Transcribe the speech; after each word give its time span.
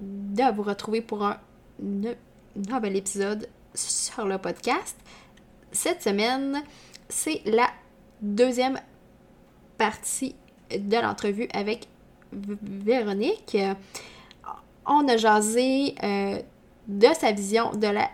de 0.00 0.54
vous 0.54 0.62
retrouver 0.62 1.00
pour 1.00 1.24
un 1.24 1.38
nouvel 1.80 2.96
épisode 2.96 3.48
sur 3.74 4.26
le 4.26 4.38
podcast. 4.38 4.96
Cette 5.72 6.02
semaine, 6.02 6.62
c'est 7.08 7.42
la 7.44 7.68
deuxième 8.20 8.80
partie 9.78 10.36
de 10.70 10.96
l'entrevue 10.96 11.48
avec 11.52 11.88
Véronique. 12.32 13.56
On 14.86 15.08
a 15.08 15.16
jasé 15.16 15.94
euh, 16.02 16.38
de 16.88 17.06
sa 17.18 17.32
vision 17.32 17.72
de 17.72 17.86
la 17.86 18.10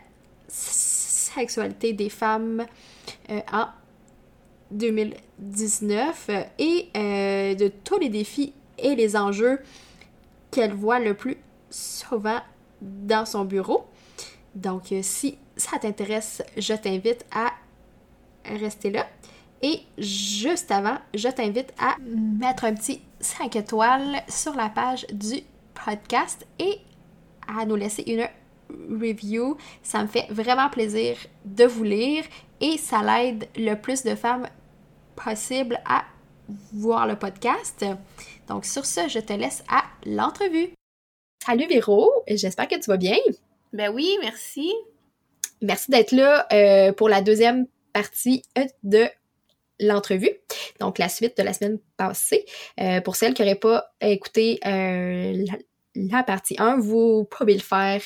sexualité 0.48 1.92
des 1.92 2.08
femmes 2.08 2.64
euh, 3.30 3.40
en 3.52 3.66
2019 4.70 6.30
et 6.58 6.88
euh, 6.96 7.54
de 7.54 7.68
tous 7.68 7.98
les 7.98 8.08
défis 8.08 8.52
et 8.78 8.94
les 8.94 9.16
enjeux 9.16 9.60
qu'elle 10.50 10.72
voit 10.72 10.98
le 10.98 11.14
plus 11.14 11.36
souvent 11.70 12.40
dans 12.80 13.24
son 13.24 13.44
bureau. 13.44 13.86
Donc, 14.54 14.92
euh, 14.92 15.00
si 15.02 15.38
ça 15.56 15.78
t'intéresse, 15.78 16.42
je 16.56 16.74
t'invite 16.74 17.24
à 17.32 17.52
rester 18.44 18.90
là. 18.90 19.06
Et 19.62 19.80
juste 19.98 20.70
avant, 20.70 20.96
je 21.14 21.28
t'invite 21.28 21.72
à 21.78 21.96
mettre 22.00 22.64
un 22.64 22.74
petit 22.74 23.02
5 23.20 23.56
étoiles 23.56 24.22
sur 24.28 24.54
la 24.54 24.70
page 24.70 25.06
du 25.12 25.42
podcast 25.74 26.46
et 26.58 26.78
à 27.46 27.66
nous 27.66 27.76
laisser 27.76 28.02
une 28.06 28.26
review. 28.90 29.56
Ça 29.82 30.02
me 30.02 30.08
fait 30.08 30.26
vraiment 30.30 30.70
plaisir 30.70 31.16
de 31.44 31.64
vous 31.64 31.84
lire 31.84 32.24
et 32.60 32.78
ça 32.78 33.02
l'aide 33.02 33.48
le 33.56 33.74
plus 33.74 34.02
de 34.02 34.14
femmes 34.14 34.46
possible 35.14 35.78
à 35.84 36.04
voir 36.72 37.06
le 37.06 37.16
podcast. 37.16 37.84
Donc 38.48 38.64
sur 38.64 38.86
ce, 38.86 39.08
je 39.08 39.18
te 39.18 39.32
laisse 39.32 39.62
à 39.68 39.84
l'entrevue. 40.06 40.70
Salut 41.42 41.66
Véro, 41.68 42.12
j'espère 42.28 42.68
que 42.68 42.74
tu 42.74 42.90
vas 42.90 42.98
bien. 42.98 43.16
Ben 43.72 43.90
oui, 43.90 44.18
merci. 44.20 44.70
Merci 45.62 45.90
d'être 45.90 46.12
là 46.12 46.46
euh, 46.52 46.92
pour 46.92 47.08
la 47.08 47.22
deuxième 47.22 47.66
partie 47.94 48.42
de 48.82 49.06
l'entrevue, 49.80 50.32
donc 50.80 50.98
la 50.98 51.08
suite 51.08 51.38
de 51.38 51.42
la 51.42 51.54
semaine 51.54 51.78
passée. 51.96 52.44
Euh, 52.78 53.00
pour 53.00 53.16
celles 53.16 53.32
qui 53.32 53.40
n'auraient 53.40 53.54
pas 53.54 53.90
écouté 54.02 54.60
euh, 54.66 55.42
la, 55.94 56.22
partie 56.22 56.56
1, 56.58 56.76
vous 56.78 57.24
pouvez 57.24 57.54
le 57.54 57.60
faire 57.60 58.02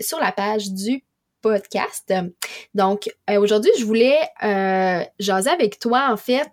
sur 0.00 0.18
la 0.18 0.32
page 0.32 0.72
du 0.72 1.04
podcast. 1.42 2.14
Donc, 2.74 3.10
aujourd'hui, 3.28 3.72
je 3.78 3.84
voulais 3.84 4.18
jaser 5.20 5.50
avec 5.50 5.78
toi, 5.78 6.08
en 6.10 6.16
fait, 6.16 6.50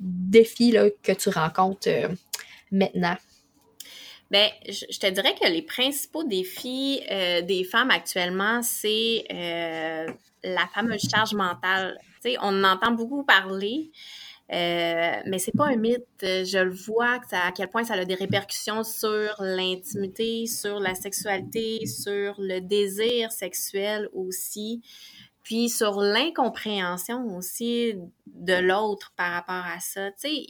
défis 0.00 0.76
que 1.02 1.12
tu 1.12 1.28
rencontres 1.28 1.88
maintenant? 2.70 3.16
Ben, 4.30 4.48
je, 4.66 4.98
te 4.98 5.06
dirais 5.10 5.34
que 5.40 5.46
les 5.46 5.62
principaux 5.62 6.24
défis 6.24 7.02
des 7.08 7.64
femmes 7.70 7.90
actuellement, 7.90 8.62
c'est 8.62 9.24
la 9.30 10.66
fameuse 10.74 11.06
charge 11.08 11.34
mentale. 11.34 11.98
On 12.40 12.64
en 12.64 12.72
entend 12.72 12.92
beaucoup 12.92 13.24
parler. 13.24 13.90
Euh, 14.50 15.22
mais 15.26 15.38
c'est 15.38 15.56
pas 15.56 15.66
un 15.66 15.76
mythe. 15.76 16.04
Je 16.20 16.62
le 16.62 16.72
vois 16.72 17.20
à 17.30 17.52
quel 17.52 17.68
point 17.68 17.84
ça 17.84 17.94
a 17.94 18.04
des 18.04 18.14
répercussions 18.14 18.84
sur 18.84 19.34
l'intimité, 19.38 20.46
sur 20.46 20.78
la 20.80 20.94
sexualité, 20.94 21.86
sur 21.86 22.34
le 22.38 22.60
désir 22.60 23.32
sexuel 23.32 24.08
aussi, 24.12 24.82
puis 25.42 25.70
sur 25.70 26.00
l'incompréhension 26.00 27.36
aussi 27.36 27.94
de 28.26 28.54
l'autre 28.54 29.12
par 29.16 29.32
rapport 29.32 29.64
à 29.64 29.80
ça. 29.80 30.10
Tu 30.12 30.28
sais, 30.28 30.46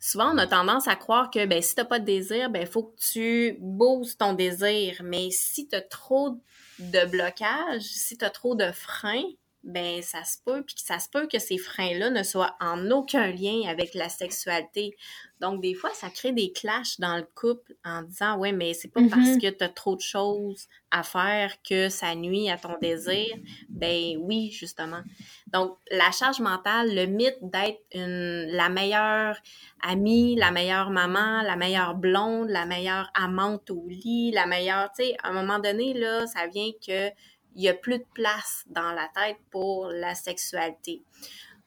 souvent 0.00 0.34
on 0.34 0.38
a 0.38 0.46
tendance 0.46 0.88
à 0.88 0.96
croire 0.96 1.30
que 1.30 1.46
ben 1.46 1.62
si 1.62 1.74
t'as 1.76 1.84
pas 1.84 2.00
de 2.00 2.04
désir, 2.04 2.50
ben 2.50 2.66
faut 2.66 2.84
que 2.84 3.00
tu 3.00 3.56
boostes 3.60 4.18
ton 4.18 4.32
désir. 4.32 5.00
Mais 5.04 5.30
si 5.30 5.68
tu 5.68 5.76
as 5.76 5.82
trop 5.82 6.40
de 6.80 7.06
blocage, 7.08 7.82
si 7.82 8.18
tu 8.18 8.24
as 8.24 8.30
trop 8.30 8.56
de 8.56 8.72
freins, 8.72 9.22
ben 9.64 10.02
ça 10.02 10.24
se 10.24 10.36
peut, 10.44 10.62
puis 10.62 10.76
ça 10.78 10.98
se 10.98 11.08
peut 11.08 11.26
que 11.26 11.38
ces 11.38 11.56
freins-là 11.56 12.10
ne 12.10 12.22
soient 12.22 12.54
en 12.60 12.90
aucun 12.90 13.28
lien 13.28 13.62
avec 13.66 13.94
la 13.94 14.08
sexualité. 14.08 14.94
Donc, 15.40 15.60
des 15.60 15.74
fois, 15.74 15.90
ça 15.94 16.10
crée 16.10 16.32
des 16.32 16.52
clashs 16.52 17.00
dans 17.00 17.16
le 17.16 17.26
couple 17.34 17.74
en 17.84 18.02
disant 18.02 18.38
Ouais, 18.38 18.52
mais 18.52 18.74
c'est 18.74 18.88
pas 18.88 19.00
parce 19.10 19.22
mm-hmm. 19.22 19.40
que 19.40 19.58
tu 19.58 19.64
as 19.64 19.68
trop 19.68 19.96
de 19.96 20.00
choses 20.00 20.68
à 20.90 21.02
faire 21.02 21.54
que 21.68 21.88
ça 21.88 22.14
nuit 22.14 22.50
à 22.50 22.58
ton 22.58 22.76
désir. 22.80 23.34
Ben 23.68 24.16
oui, 24.20 24.50
justement. 24.50 25.02
Donc, 25.48 25.76
la 25.90 26.10
charge 26.12 26.40
mentale, 26.40 26.94
le 26.94 27.06
mythe 27.06 27.38
d'être 27.42 27.80
la 27.92 28.68
meilleure 28.68 29.36
amie, 29.82 30.36
la 30.36 30.50
meilleure 30.50 30.90
maman, 30.90 31.42
la 31.42 31.56
meilleure 31.56 31.94
blonde, 31.94 32.48
la 32.50 32.66
meilleure 32.66 33.10
amante 33.14 33.70
au 33.70 33.86
lit, 33.88 34.30
la 34.30 34.46
meilleure, 34.46 34.90
tu 34.96 35.04
sais, 35.04 35.16
à 35.22 35.28
un 35.28 35.32
moment 35.32 35.58
donné, 35.58 35.94
là, 35.94 36.26
ça 36.26 36.46
vient 36.46 36.70
que 36.86 37.10
il 37.54 37.62
n'y 37.62 37.68
a 37.68 37.74
plus 37.74 37.98
de 37.98 38.06
place 38.14 38.64
dans 38.66 38.92
la 38.92 39.08
tête 39.14 39.38
pour 39.50 39.88
la 39.88 40.14
sexualité. 40.14 41.02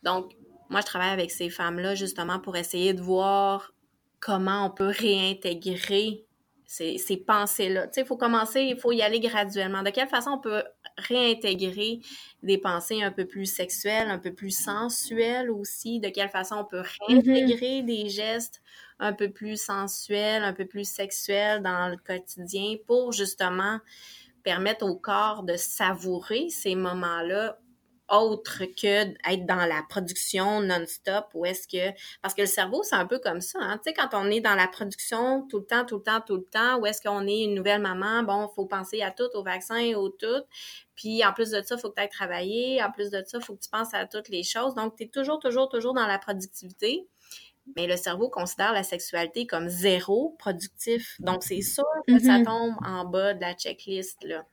Donc, 0.04 0.34
moi, 0.70 0.82
je 0.82 0.86
travaille 0.86 1.12
avec 1.12 1.32
ces 1.32 1.50
femmes-là 1.50 1.96
justement 1.96 2.40
pour 2.40 2.58
essayer 2.58 2.94
de 2.94 3.02
voir 3.02 3.74
comment 4.20 4.66
on 4.66 4.70
peut 4.70 4.92
réintégrer 4.98 6.26
ces, 6.66 6.98
ces 6.98 7.18
pensées-là. 7.18 7.88
Tu 7.88 7.94
sais, 7.94 8.02
il 8.02 8.08
faut 8.08 8.18
commencer, 8.18 8.62
il 8.62 8.78
faut 8.78 8.92
y 8.92 9.02
aller 9.02 9.22
graduellement. 9.22 9.84
De 9.84 9.90
quelle 9.90 10.10
façon 10.10 10.32
on 10.32 10.40
peut 10.40 10.64
réintégrer 10.98 12.02
des 12.44 12.58
pensées 12.58 13.02
un 13.02 13.12
peu 13.12 13.26
plus 13.26 13.46
sexuelles, 13.46 14.10
un 14.10 14.20
peu 14.20 14.34
plus 14.34 14.52
sensuelles 14.52 15.50
aussi? 15.50 16.02
De 16.02 16.10
quelle 16.10 16.30
façon 16.30 16.58
on 16.58 16.66
peut 16.66 16.82
mm-hmm. 16.82 17.08
réintégrer 17.08 17.84
des 17.84 18.10
gestes 18.10 18.62
un 19.00 19.14
peu 19.14 19.30
plus 19.30 19.62
sensuels, 19.62 20.44
un 20.44 20.54
peu 20.54 20.66
plus 20.66 20.90
sexuels 20.90 21.62
dans 21.62 21.88
le 21.90 21.98
quotidien 21.98 22.76
pour 22.86 23.14
justement 23.14 23.80
permettre 24.48 24.86
au 24.86 24.96
corps 24.96 25.44
de 25.44 25.58
savourer 25.58 26.48
ces 26.50 26.74
moments-là 26.74 27.60
autre 28.08 28.64
que 28.64 29.12
être 29.30 29.46
dans 29.46 29.66
la 29.66 29.84
production 29.90 30.62
non-stop 30.62 31.26
ou 31.34 31.46
est-ce 31.46 31.68
que 31.68 31.94
parce 32.22 32.34
que 32.34 32.44
le 32.44 32.48
cerveau 32.48 32.82
c'est 32.82 32.96
un 32.96 33.06
peu 33.06 33.20
comme 33.20 33.42
ça 33.42 33.60
hein? 33.62 33.78
tu 33.84 33.90
sais 33.90 33.94
quand 33.94 34.08
on 34.14 34.32
est 34.32 34.40
dans 34.40 34.56
la 34.56 34.70
production 34.70 35.46
tout 35.50 35.60
le 35.60 35.66
temps 35.66 35.84
tout 35.84 35.98
le 35.98 36.04
temps 36.04 36.22
tout 36.26 36.38
le 36.38 36.46
temps 36.46 36.80
ou 36.80 36.86
est-ce 36.86 37.02
qu'on 37.02 37.28
est 37.28 37.42
une 37.42 37.56
nouvelle 37.56 37.82
maman 37.82 38.24
bon 38.24 38.48
faut 38.56 38.66
penser 38.66 39.02
à 39.02 39.12
tout 39.12 39.28
au 39.34 39.44
vaccin 39.44 39.94
au 39.96 40.08
tout 40.08 40.44
puis 40.96 41.26
en 41.26 41.34
plus 41.34 41.52
de 41.52 41.62
ça 41.62 41.78
faut 41.78 41.90
que 41.90 42.02
tu 42.02 42.08
travailler 42.08 42.82
en 42.82 42.90
plus 42.90 43.10
de 43.10 43.22
ça 43.26 43.42
faut 43.42 43.54
que 43.54 43.64
tu 43.64 43.70
penses 43.70 43.94
à 43.94 44.06
toutes 44.06 44.30
les 44.30 44.44
choses 44.44 44.76
donc 44.76 44.96
tu 44.96 45.04
es 45.04 45.08
toujours 45.08 45.40
toujours 45.40 45.68
toujours 45.68 45.94
dans 45.94 46.08
la 46.08 46.20
productivité 46.20 47.06
mais 47.76 47.88
le 47.88 47.98
cerveau 47.98 48.30
considère 48.30 48.74
la 48.74 48.84
sexualité 48.84 49.46
comme 49.46 49.70
zéro 49.70 50.36
productif. 50.40 51.16
Donc, 51.20 51.44
c'est 51.44 51.62
sûr 51.62 51.84
que 52.08 52.20
ça 52.20 52.40
mm-hmm. 52.40 52.46
tombe 52.46 52.76
en 52.86 53.06
bas 53.06 53.34
de 53.34 53.42
la 53.42 53.54
checklist, 53.54 54.24
là. 54.24 54.46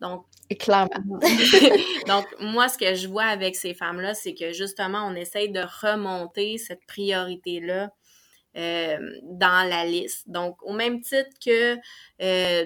Donc, 0.00 0.24
clairement. 0.58 0.88
donc, 2.06 2.26
moi, 2.40 2.68
ce 2.68 2.78
que 2.78 2.94
je 2.94 3.08
vois 3.08 3.24
avec 3.24 3.56
ces 3.56 3.74
femmes-là, 3.74 4.14
c'est 4.14 4.34
que 4.34 4.52
justement, 4.52 5.06
on 5.06 5.14
essaye 5.14 5.50
de 5.50 5.60
remonter 5.60 6.58
cette 6.58 6.84
priorité-là 6.86 7.90
euh, 8.56 8.98
dans 9.22 9.68
la 9.68 9.84
liste. 9.84 10.28
Donc, 10.28 10.56
au 10.62 10.72
même 10.72 11.02
titre 11.02 11.30
que 11.44 11.76
euh, 12.22 12.64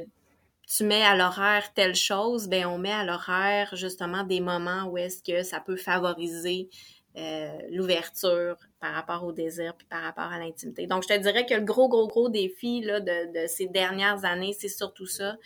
tu 0.66 0.84
mets 0.84 1.02
à 1.02 1.14
l'horaire 1.14 1.72
telle 1.74 1.94
chose, 1.94 2.48
ben 2.48 2.64
on 2.66 2.78
met 2.78 2.92
à 2.92 3.04
l'horaire 3.04 3.74
justement 3.76 4.22
des 4.22 4.40
moments 4.40 4.84
où 4.84 4.96
est-ce 4.96 5.22
que 5.22 5.42
ça 5.42 5.60
peut 5.60 5.76
favoriser 5.76 6.70
euh, 7.16 7.58
l'ouverture 7.70 8.56
par 8.84 8.92
rapport 8.92 9.24
au 9.24 9.32
désir 9.32 9.74
puis 9.74 9.86
par 9.86 10.02
rapport 10.02 10.24
à 10.30 10.38
l'intimité. 10.38 10.86
Donc, 10.86 11.04
je 11.04 11.08
te 11.08 11.18
dirais 11.18 11.46
que 11.46 11.54
le 11.54 11.62
gros, 11.62 11.88
gros, 11.88 12.06
gros 12.06 12.28
défi 12.28 12.82
là, 12.82 13.00
de, 13.00 13.42
de 13.42 13.46
ces 13.46 13.66
dernières 13.66 14.26
années, 14.26 14.52
c'est 14.52 14.68
surtout 14.68 15.06
ça, 15.06 15.38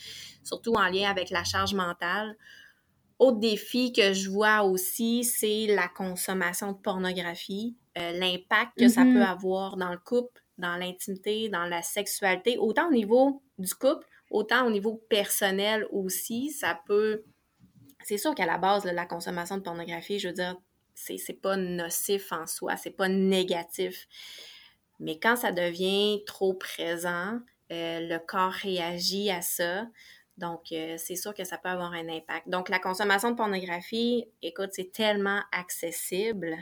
surtout 0.43 0.73
en 0.73 0.89
lien 0.89 1.09
avec 1.09 1.31
la 1.31 1.45
charge 1.45 1.73
mentale. 1.73 2.37
Autre 3.21 3.39
défi 3.39 3.93
que 3.93 4.13
je 4.13 4.29
vois 4.29 4.63
aussi, 4.63 5.23
c'est 5.23 5.67
la 5.69 5.87
consommation 5.87 6.73
de 6.73 6.79
pornographie, 6.79 7.77
euh, 7.97 8.11
l'impact 8.11 8.73
que 8.77 8.89
ça 8.89 9.05
Mhm. 9.05 9.15
peut 9.15 9.23
avoir 9.23 9.77
dans 9.77 9.93
le 9.93 9.99
couple, 9.99 10.43
dans 10.57 10.77
l'intimité, 10.77 11.49
dans 11.49 11.67
la 11.67 11.83
sexualité, 11.83 12.59
autant 12.59 12.89
au 12.89 12.93
niveau 12.93 13.41
du 13.59 13.73
couple, 13.73 14.05
autant 14.33 14.67
au 14.67 14.71
niveau 14.71 14.97
personnel 15.09 15.87
aussi. 15.93 16.51
Ça 16.51 16.77
peut. 16.87 17.23
C'est 18.03 18.19
sûr 18.19 18.35
qu'à 18.35 18.47
la 18.47 18.59
base, 18.59 18.85
là, 18.85 18.93
la 18.93 19.07
consommation 19.07 19.57
de 19.59 19.63
pornographie, 19.63 20.19
je 20.19 20.27
veux 20.27 20.35
dire, 20.35 20.57
c'est 20.99 21.17
c'est 21.19 21.41
pas 21.41 21.57
nocif 21.57 22.33
en 22.33 22.47
soi, 22.47 22.77
c'est 22.77 22.91
pas 22.91 23.09
négatif. 23.09 24.07
Mais 25.01 25.19
quand 25.19 25.37
ça 25.37 25.53
devient 25.53 26.23
trop 26.27 26.55
présent, 26.55 27.41
euh, 27.73 28.01
le 28.01 28.19
corps 28.19 28.53
réagit 28.53 29.31
à 29.31 29.43
ça. 29.43 29.87
Donc, 30.39 30.73
euh, 30.73 30.97
c'est 30.99 31.17
sûr 31.17 31.35
que 31.35 31.45
ça 31.45 31.59
peut 31.59 31.69
avoir 31.69 31.93
un 31.93 32.09
impact. 32.09 32.49
Donc, 32.49 32.69
la 32.69 32.79
consommation 32.79 33.31
de 33.31 33.37
pornographie, 33.37 34.27
écoute, 34.43 34.71
c'est 34.73 34.93
tellement 34.93 35.43
accessible 35.53 36.57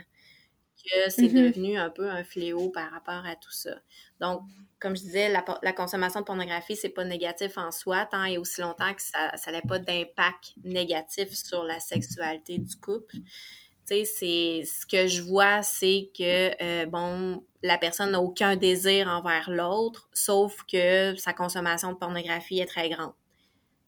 que 0.83 1.09
c'est 1.09 1.29
Mhm. 1.29 1.33
devenu 1.33 1.77
un 1.77 1.89
peu 1.89 2.09
un 2.09 2.23
fléau 2.23 2.69
par 2.69 2.91
rapport 2.91 3.25
à 3.25 3.35
tout 3.35 3.51
ça. 3.51 3.75
Donc, 4.19 4.41
comme 4.79 4.95
je 4.95 5.01
disais, 5.01 5.29
la, 5.29 5.73
consommation 5.73 6.19
de 6.19 6.25
pornographie, 6.25 6.75
c'est 6.75 6.89
pas 6.89 7.03
négatif 7.03 7.57
en 7.57 7.71
soi, 7.71 8.05
tant 8.05 8.25
et 8.25 8.37
aussi 8.37 8.61
longtemps 8.61 8.93
que 8.93 9.01
ça 9.01 9.35
ça 9.35 9.51
n'a 9.51 9.61
pas 9.61 9.79
d'impact 9.79 10.53
négatif 10.63 11.33
sur 11.33 11.63
la 11.63 11.79
sexualité 11.79 12.59
du 12.59 12.75
couple. 12.77 13.17
Tu 13.89 13.95
sais, 13.95 14.05
c'est 14.05 14.63
ce 14.65 14.85
que 14.85 15.07
je 15.07 15.21
vois, 15.21 15.61
c'est 15.61 16.09
que 16.17 16.51
euh, 16.61 16.85
bon, 16.87 17.41
la 17.63 17.77
personne 17.77 18.11
n'a 18.11 18.19
aucun 18.19 18.57
désir 18.57 19.07
envers 19.07 19.49
l'autre, 19.49 20.09
sauf 20.11 20.63
que 20.63 21.15
sa 21.15 21.31
consommation 21.31 21.93
de 21.93 21.97
pornographie 21.97 22.59
est 22.59 22.65
très 22.65 22.89
grande. 22.89 23.13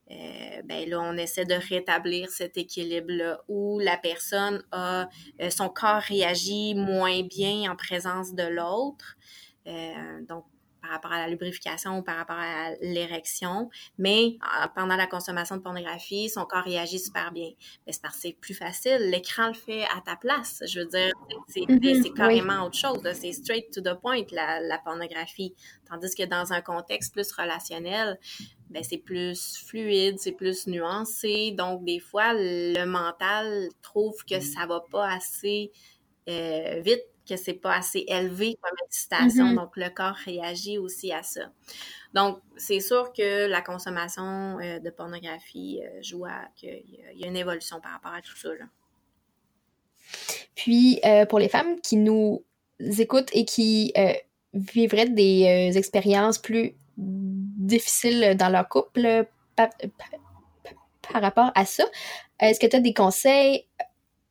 Euh, 0.10 0.62
ben 0.64 0.90
là, 0.90 1.02
on 1.02 1.18
essaie 1.18 1.44
de 1.44 1.56
rétablir 1.56 2.30
cet 2.30 2.58
équilibre-là 2.58 3.42
où 3.50 3.80
la 3.80 3.98
personne 3.98 4.64
a 4.72 5.10
euh, 5.42 5.50
son 5.50 5.68
corps 5.68 6.02
réagit 6.02 6.76
moins 6.76 7.22
bien 7.24 7.70
en 7.70 7.76
présence 7.76 8.34
de 8.34 8.44
l'autre. 8.44 9.18
Donc, 10.28 10.46
par 10.82 10.92
rapport 10.92 11.12
à 11.12 11.18
la 11.20 11.28
lubrification 11.28 11.98
ou 12.00 12.02
par 12.04 12.16
rapport 12.18 12.38
à 12.38 12.72
l'érection, 12.82 13.70
mais 13.98 14.38
euh, 14.62 14.68
pendant 14.76 14.96
la 14.96 15.08
consommation 15.08 15.58
de 15.58 15.62
pornographie, 15.62 16.30
son 16.30 16.46
corps 16.46 16.64
réagit 16.64 17.00
super 17.00 17.32
bien. 17.32 17.50
Mais 17.86 17.94
c'est 17.94 18.02
parce 18.02 18.16
que 18.16 18.22
c'est 18.22 18.34
plus 18.40 18.54
facile. 18.54 18.98
L'écran 19.10 19.48
le 19.48 19.54
fait 19.54 19.84
à 19.84 20.02
ta 20.06 20.16
place. 20.16 20.62
Je 20.68 20.80
veux 20.80 20.86
dire, 20.88 21.12
c'est 21.48 21.62
Mhm, 21.68 21.80
oui. 21.84 22.14
carrément 22.16 22.66
autre 22.66 22.78
chose. 22.78 23.00
C'est 23.14 23.32
straight 23.34 23.72
to 23.74 23.82
the 23.82 24.00
point, 24.00 24.24
la, 24.32 24.60
la 24.62 24.78
pornographie. 24.78 25.54
Tandis 25.90 26.14
que 26.16 26.24
dans 26.26 26.54
un 26.54 26.62
contexte 26.62 27.14
plus 27.14 27.32
relationnel, 27.32 28.20
ben 28.70 28.84
c'est 28.84 28.98
plus 29.00 29.58
fluide, 29.66 30.20
c'est 30.20 30.32
plus 30.34 30.68
nuancé. 30.68 31.52
Donc, 31.52 31.84
des 31.84 32.00
fois, 32.00 32.34
le 32.34 32.86
mental 32.86 33.70
trouve 33.82 34.14
que 34.30 34.40
ça 34.40 34.66
va 34.68 34.82
pas 34.92 35.10
assez 35.12 35.72
euh, 36.30 36.80
vite, 36.82 37.04
que 37.30 37.38
c'est 37.38 37.54
pas 37.54 37.76
assez 37.76 38.04
élevé 38.08 38.58
comme 38.62 38.76
excitation. 38.86 39.46
Mhm. 39.46 39.56
Donc, 39.56 39.78
le 39.78 39.90
corps 39.90 40.16
réagit 40.26 40.78
aussi 40.80 41.12
à 41.14 41.22
ça. 41.24 41.52
Donc, 42.14 42.40
c'est 42.58 42.80
sûr 42.80 43.14
que 43.14 43.46
la 43.48 43.62
consommation 43.62 44.60
euh, 44.60 44.80
de 44.80 44.90
pornographie 44.90 45.80
euh, 45.84 46.02
joue 46.02 46.26
à 46.26 46.48
qu'il 46.56 46.70
y, 46.70 47.02
a- 47.06 47.12
il 47.14 47.20
y 47.20 47.24
a 47.24 47.28
une 47.28 47.38
évolution 47.38 47.80
par 47.80 47.92
rapport 47.92 48.14
à 48.14 48.22
tout 48.22 48.36
ça. 48.36 48.50
Là. 48.50 48.66
Puis, 50.56 51.00
euh, 51.06 51.26
pour 51.26 51.40
les 51.40 51.50
femmes 51.50 51.80
qui 51.82 51.98
nous 51.98 52.44
écoutent 52.80 53.30
et 53.34 53.46
qui 53.46 53.94
vivraient 54.54 55.10
des 55.10 55.72
expériences 55.76 56.40
plus 56.40 56.74
difficiles 56.98 58.36
dans 58.38 58.50
leur 58.50 58.68
couple 58.68 59.28
par, 59.56 59.70
par- 61.04 61.22
rapport 61.22 61.52
à 61.56 61.66
ça, 61.66 61.84
est-ce 62.40 62.60
que 62.60 62.68
tu 62.68 62.76
as 62.76 62.80
des 62.80 62.94
conseils 62.94 63.66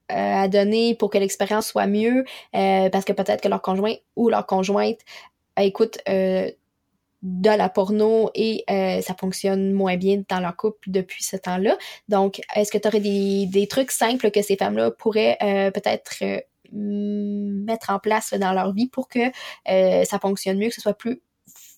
à 0.08 0.48
donner 0.48 0.94
pour 0.94 1.10
que 1.10 1.18
l'expérience 1.18 1.68
soit 1.68 1.86
mieux? 1.86 2.24
Euh, 2.54 2.90
parce 2.90 3.04
que 3.04 3.12
peut-être 3.12 3.40
que 3.40 3.48
leur 3.48 3.62
conjoint 3.62 3.94
ou 4.16 4.28
leur 4.28 4.46
conjointe 4.46 4.98
euh, 5.58 5.62
écoute 5.62 5.98
euh, 6.08 6.50
de 7.22 7.50
la 7.50 7.68
porno 7.68 8.30
et 8.34 8.64
euh, 8.70 9.00
ça 9.00 9.14
fonctionne 9.18 9.72
moins 9.72 9.96
bien 9.96 10.22
dans 10.28 10.38
leur 10.38 10.56
couple 10.56 10.88
depuis 10.88 11.24
ce 11.24 11.36
temps-là. 11.36 11.76
Donc, 12.08 12.40
est-ce 12.54 12.70
que 12.70 12.78
tu 12.78 12.86
aurais 12.86 13.00
des, 13.00 13.46
des 13.46 13.66
trucs 13.66 13.90
simples 13.90 14.30
que 14.30 14.40
ces 14.40 14.56
femmes-là 14.56 14.92
pourraient 14.92 15.36
euh, 15.42 15.70
peut-être 15.72 16.22
euh, 16.22 16.40
mettre 16.70 17.90
en 17.90 17.98
place 17.98 18.34
dans 18.34 18.52
leur 18.52 18.72
vie 18.72 18.88
pour 18.88 19.08
que 19.08 19.32
euh, 19.68 20.04
ça 20.04 20.18
fonctionne 20.20 20.58
mieux, 20.58 20.68
que 20.68 20.74
ce 20.74 20.80
soit 20.80 20.96
plus 20.96 21.20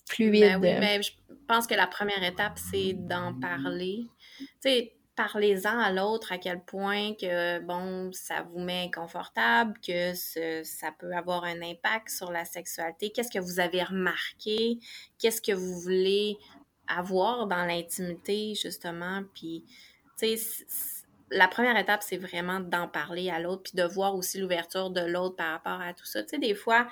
fluide? 0.07 0.43
Ben 0.43 0.61
oui, 0.61 0.81
ben, 0.81 1.03
je 1.03 1.11
pense 1.49 1.67
que 1.67 1.75
la 1.75 1.87
première 1.87 2.23
étape, 2.23 2.59
c'est 2.71 2.93
d'en 2.93 3.33
parler. 3.41 4.09
Tu 4.39 4.47
sais, 4.61 4.93
parlez-en 5.21 5.79
à 5.79 5.93
l'autre 5.93 6.33
à 6.33 6.39
quel 6.39 6.63
point 6.63 7.13
que, 7.13 7.59
bon, 7.59 8.11
ça 8.11 8.41
vous 8.41 8.59
met 8.59 8.87
inconfortable, 8.87 9.79
que 9.87 10.15
ça 10.15 10.93
peut 10.99 11.13
avoir 11.13 11.45
un 11.45 11.61
impact 11.61 12.09
sur 12.09 12.33
la 12.33 12.47
sexualité. 12.47 13.11
Qu'est-ce 13.11 13.31
que 13.31 13.39
vous 13.39 13.61
avez 13.61 13.83
remarqué? 13.83 14.79
Qu'est-ce 15.19 15.43
que 15.43 15.53
vous 15.53 15.79
voulez 15.79 16.39
avoir 16.89 17.47
dans 17.47 17.67
l'intimité, 17.67 18.55
justement? 18.55 19.23
Puis, 19.35 19.67
tu 20.19 20.39
sais, 20.39 20.65
la 21.31 21.49
première 21.49 21.77
étape, 21.77 22.03
c'est 22.03 22.17
vraiment 22.17 22.61
d'en 22.61 22.89
parler 22.89 23.29
à 23.29 23.41
l'autre, 23.41 23.65
puis 23.65 23.75
de 23.75 23.85
voir 23.85 24.15
aussi 24.15 24.39
l'ouverture 24.39 24.89
de 24.89 25.03
l'autre 25.03 25.37
par 25.37 25.53
rapport 25.53 25.83
à 25.83 25.93
tout 25.93 26.07
ça. 26.07 26.23
Tu 26.23 26.31
sais, 26.31 26.39
des 26.39 26.55
fois, 26.55 26.89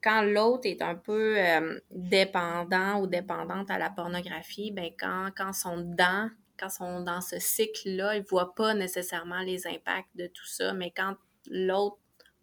quand 0.00 0.22
l'autre 0.22 0.68
est 0.68 0.80
un 0.80 0.94
peu 0.94 1.36
euh, 1.36 1.80
dépendant 1.90 3.00
ou 3.00 3.08
dépendante 3.08 3.68
à 3.68 3.78
la 3.78 3.90
pornographie, 3.90 4.70
ben 4.70 4.90
quand, 4.96 5.30
quand 5.36 5.52
sont 5.52 5.78
dedans, 5.78 6.28
quand 6.58 6.70
sont 6.70 7.00
dans 7.00 7.20
ce 7.20 7.38
cycle-là, 7.38 8.16
ils 8.16 8.22
ne 8.22 8.26
voient 8.26 8.54
pas 8.54 8.74
nécessairement 8.74 9.40
les 9.40 9.66
impacts 9.66 10.14
de 10.14 10.26
tout 10.26 10.46
ça, 10.46 10.72
mais 10.72 10.92
quand 10.94 11.14
l'autre 11.50 11.98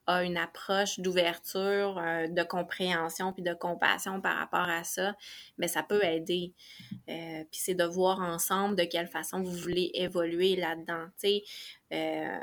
a 0.07 0.23
une 0.23 0.37
approche 0.37 0.99
d'ouverture, 0.99 1.97
euh, 1.97 2.27
de 2.27 2.43
compréhension 2.43 3.33
puis 3.33 3.43
de 3.43 3.53
compassion 3.53 4.21
par 4.21 4.37
rapport 4.37 4.69
à 4.69 4.83
ça, 4.83 5.15
mais 5.57 5.67
ça 5.67 5.83
peut 5.83 6.03
aider. 6.03 6.53
Euh, 7.09 7.43
puis 7.51 7.59
c'est 7.59 7.75
de 7.75 7.83
voir 7.83 8.19
ensemble 8.19 8.75
de 8.75 8.83
quelle 8.83 9.07
façon 9.07 9.41
vous 9.41 9.51
voulez 9.51 9.91
évoluer 9.95 10.55
là-dedans. 10.55 11.07
Euh, 11.91 12.39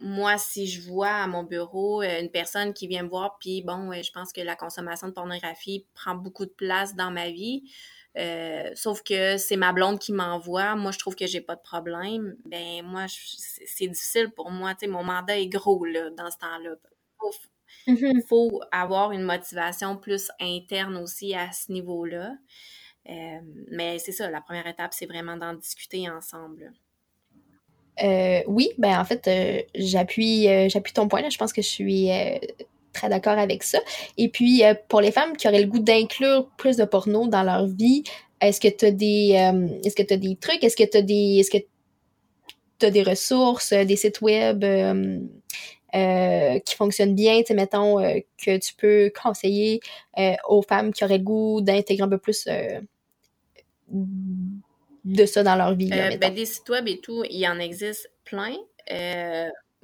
moi, 0.00 0.38
si 0.38 0.66
je 0.66 0.80
vois 0.82 1.10
à 1.10 1.26
mon 1.26 1.44
bureau 1.44 2.02
une 2.02 2.30
personne 2.30 2.72
qui 2.74 2.86
vient 2.88 3.02
me 3.04 3.08
voir, 3.08 3.36
puis 3.38 3.62
bon, 3.62 3.92
je 3.92 4.10
pense 4.10 4.32
que 4.32 4.40
la 4.40 4.56
consommation 4.56 5.08
de 5.08 5.12
pornographie 5.12 5.86
prend 5.94 6.14
beaucoup 6.14 6.46
de 6.46 6.50
place 6.50 6.94
dans 6.94 7.10
ma 7.10 7.30
vie, 7.30 7.70
euh, 8.16 8.70
sauf 8.74 9.02
que 9.02 9.36
c'est 9.38 9.56
ma 9.56 9.72
blonde 9.72 9.98
qui 9.98 10.12
m'envoie, 10.12 10.76
moi 10.76 10.92
je 10.92 10.98
trouve 10.98 11.16
que 11.16 11.26
j'ai 11.26 11.40
pas 11.40 11.56
de 11.56 11.60
problème, 11.62 12.36
ben 12.46 12.82
moi 12.84 13.06
c'est 13.08 13.88
difficile 13.88 14.30
pour 14.30 14.50
moi, 14.50 14.74
mon 14.88 15.04
mandat 15.04 15.38
est 15.38 15.48
gros 15.48 15.84
là, 15.84 16.10
dans 16.10 16.30
ce 16.30 16.38
temps-là. 16.38 16.76
Faut, 17.18 17.32
Mhm. 17.86 18.22
faut 18.28 18.62
avoir 18.72 19.12
une 19.12 19.22
motivation 19.22 19.96
plus 19.96 20.30
interne 20.40 20.96
aussi 20.96 21.34
à 21.34 21.52
ce 21.52 21.72
niveau-là. 21.72 22.36
Euh, 23.08 23.40
mais 23.70 23.98
c'est 23.98 24.12
ça, 24.12 24.30
la 24.30 24.40
première 24.40 24.66
étape, 24.66 24.94
c'est 24.94 25.06
vraiment 25.06 25.36
d'en 25.36 25.54
discuter 25.54 26.08
ensemble. 26.08 26.72
Euh, 28.02 28.42
oui, 28.48 28.70
ben 28.78 28.98
en 28.98 29.04
fait, 29.04 29.28
j'appuie 29.74 30.48
j'appuie 30.68 30.92
ton 30.92 31.06
point 31.08 31.20
là. 31.22 31.30
Je 31.30 31.38
pense 31.38 31.52
que 31.52 31.62
je 31.62 31.68
suis 31.68 32.10
très 32.94 33.08
d'accord 33.10 33.38
avec 33.38 33.62
ça. 33.62 33.78
Et 34.16 34.28
puis 34.28 34.64
euh, 34.64 34.74
pour 34.88 35.00
les 35.02 35.12
femmes 35.12 35.36
qui 35.36 35.46
auraient 35.48 35.62
le 35.62 35.68
goût 35.68 35.80
d'inclure 35.80 36.48
plus 36.56 36.76
de 36.76 36.84
porno 36.84 37.26
dans 37.26 37.42
leur 37.42 37.66
vie, 37.66 38.04
est-ce 38.40 38.60
que 38.60 38.68
tu 38.68 38.86
as 38.86 38.90
des 38.90 39.32
euh, 39.34 39.68
est-ce 39.84 39.94
que 39.94 40.02
tu 40.02 40.16
des 40.16 40.36
trucs, 40.36 40.64
est-ce 40.64 40.76
que 40.76 40.84
tu 40.84 41.02
des 41.02 41.40
est-ce 41.40 41.50
que 41.50 41.62
tu 42.78 42.90
des 42.90 43.02
ressources, 43.02 43.72
euh, 43.72 43.84
des 43.84 43.96
sites 43.96 44.20
web 44.20 44.64
euh, 45.94 46.58
qui 46.58 46.74
fonctionnent 46.74 47.14
bien, 47.14 47.42
tu 47.44 47.54
mettons 47.54 48.00
euh, 48.00 48.18
que 48.44 48.58
tu 48.58 48.74
peux 48.74 49.12
conseiller 49.22 49.78
euh, 50.18 50.34
aux 50.48 50.62
femmes 50.62 50.92
qui 50.92 51.04
auraient 51.04 51.18
le 51.18 51.24
goût 51.24 51.60
d'intégrer 51.60 52.02
un 52.02 52.08
peu 52.08 52.18
plus 52.18 52.48
de 55.04 55.26
ça 55.26 55.42
dans 55.44 55.54
leur 55.54 55.74
vie. 55.76 55.90
Là, 55.90 56.16
ben, 56.16 56.34
des 56.34 56.46
sites 56.46 56.68
web 56.68 56.88
et 56.88 56.98
tout, 56.98 57.22
il 57.30 57.38
y 57.38 57.46
en 57.46 57.60
existe 57.60 58.10
plein. 58.24 58.56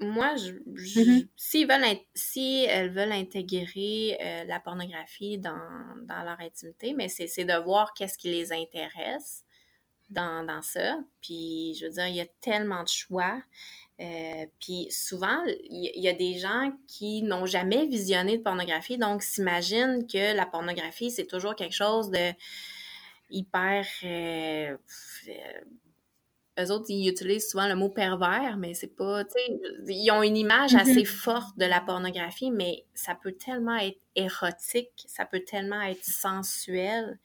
Euh, 0.01 0.07
moi, 0.07 0.37
je, 0.37 0.53
je- 0.75 1.01
Mhm. 1.01 1.29
s'ils 1.37 1.67
veulent, 1.69 1.85
si 2.15 2.65
elles 2.69 2.91
veulent 2.91 3.13
intégrer 3.13 4.19
euh, 4.21 4.45
la 4.45 4.61
pornographie 4.61 5.39
dans, 5.39 5.59
dans 6.03 6.23
leur 6.23 6.41
intimité, 6.41 6.95
mais 6.95 7.09
c'est 7.09 7.45
de 7.45 7.63
voir 7.65 7.95
qu'est-ce 7.95 8.19
qui 8.19 8.31
les 8.31 8.53
intéresse 8.53 9.45
dans, 10.11 10.45
dans 10.45 10.63
ça. 10.63 10.99
Puis, 11.23 11.75
je 11.79 11.87
veux 11.87 11.93
dire, 11.93 12.07
il 12.09 12.17
y 12.17 12.21
a 12.21 12.27
tellement 12.41 12.83
de 12.83 12.89
choix. 12.89 13.43
Euh, 14.01 14.47
puis 14.61 14.89
souvent, 14.91 15.45
il 15.47 15.85
y, 15.85 15.93
il 15.97 16.03
y 16.03 16.09
a 16.09 16.15
des 16.15 16.39
gens 16.39 16.73
qui 16.89 17.23
n'ont 17.23 17.47
jamais 17.47 17.87
visionné 17.87 18.39
de 18.39 18.43
pornographie, 18.43 18.97
donc 18.99 19.23
s'imaginent 19.23 20.07
que 20.07 20.35
la 20.35 20.47
pornographie, 20.47 21.11
c'est 21.11 21.27
toujours 21.27 21.55
quelque 21.55 21.75
chose 21.75 22.11
de 22.11 22.33
hyper 23.31 23.87
eux 26.65 26.71
autres, 26.71 26.87
ils 26.89 27.09
utilisent 27.09 27.49
souvent 27.49 27.69
le 27.69 27.75
mot 27.75 27.89
pervers, 27.89 28.57
mais 28.59 28.75
c'est 28.75 28.95
pas, 28.95 29.25
tu 29.25 29.33
sais, 29.33 29.61
ils 29.89 30.11
ont 30.11 30.23
une 30.23 30.37
image 30.37 30.75
assez 30.75 31.03
mm-hmm. 31.03 31.07
forte 31.07 31.59
de 31.59 31.65
la 31.65 31.81
pornographie, 31.81 32.51
mais 32.51 32.85
ça 32.95 33.15
peut 33.15 33.33
tellement 33.33 33.77
être 33.77 33.99
érotique, 34.17 35.05
ça 35.07 35.25
peut 35.25 35.41
tellement 35.41 35.83
être 35.83 36.05
sensuel. 36.05 37.19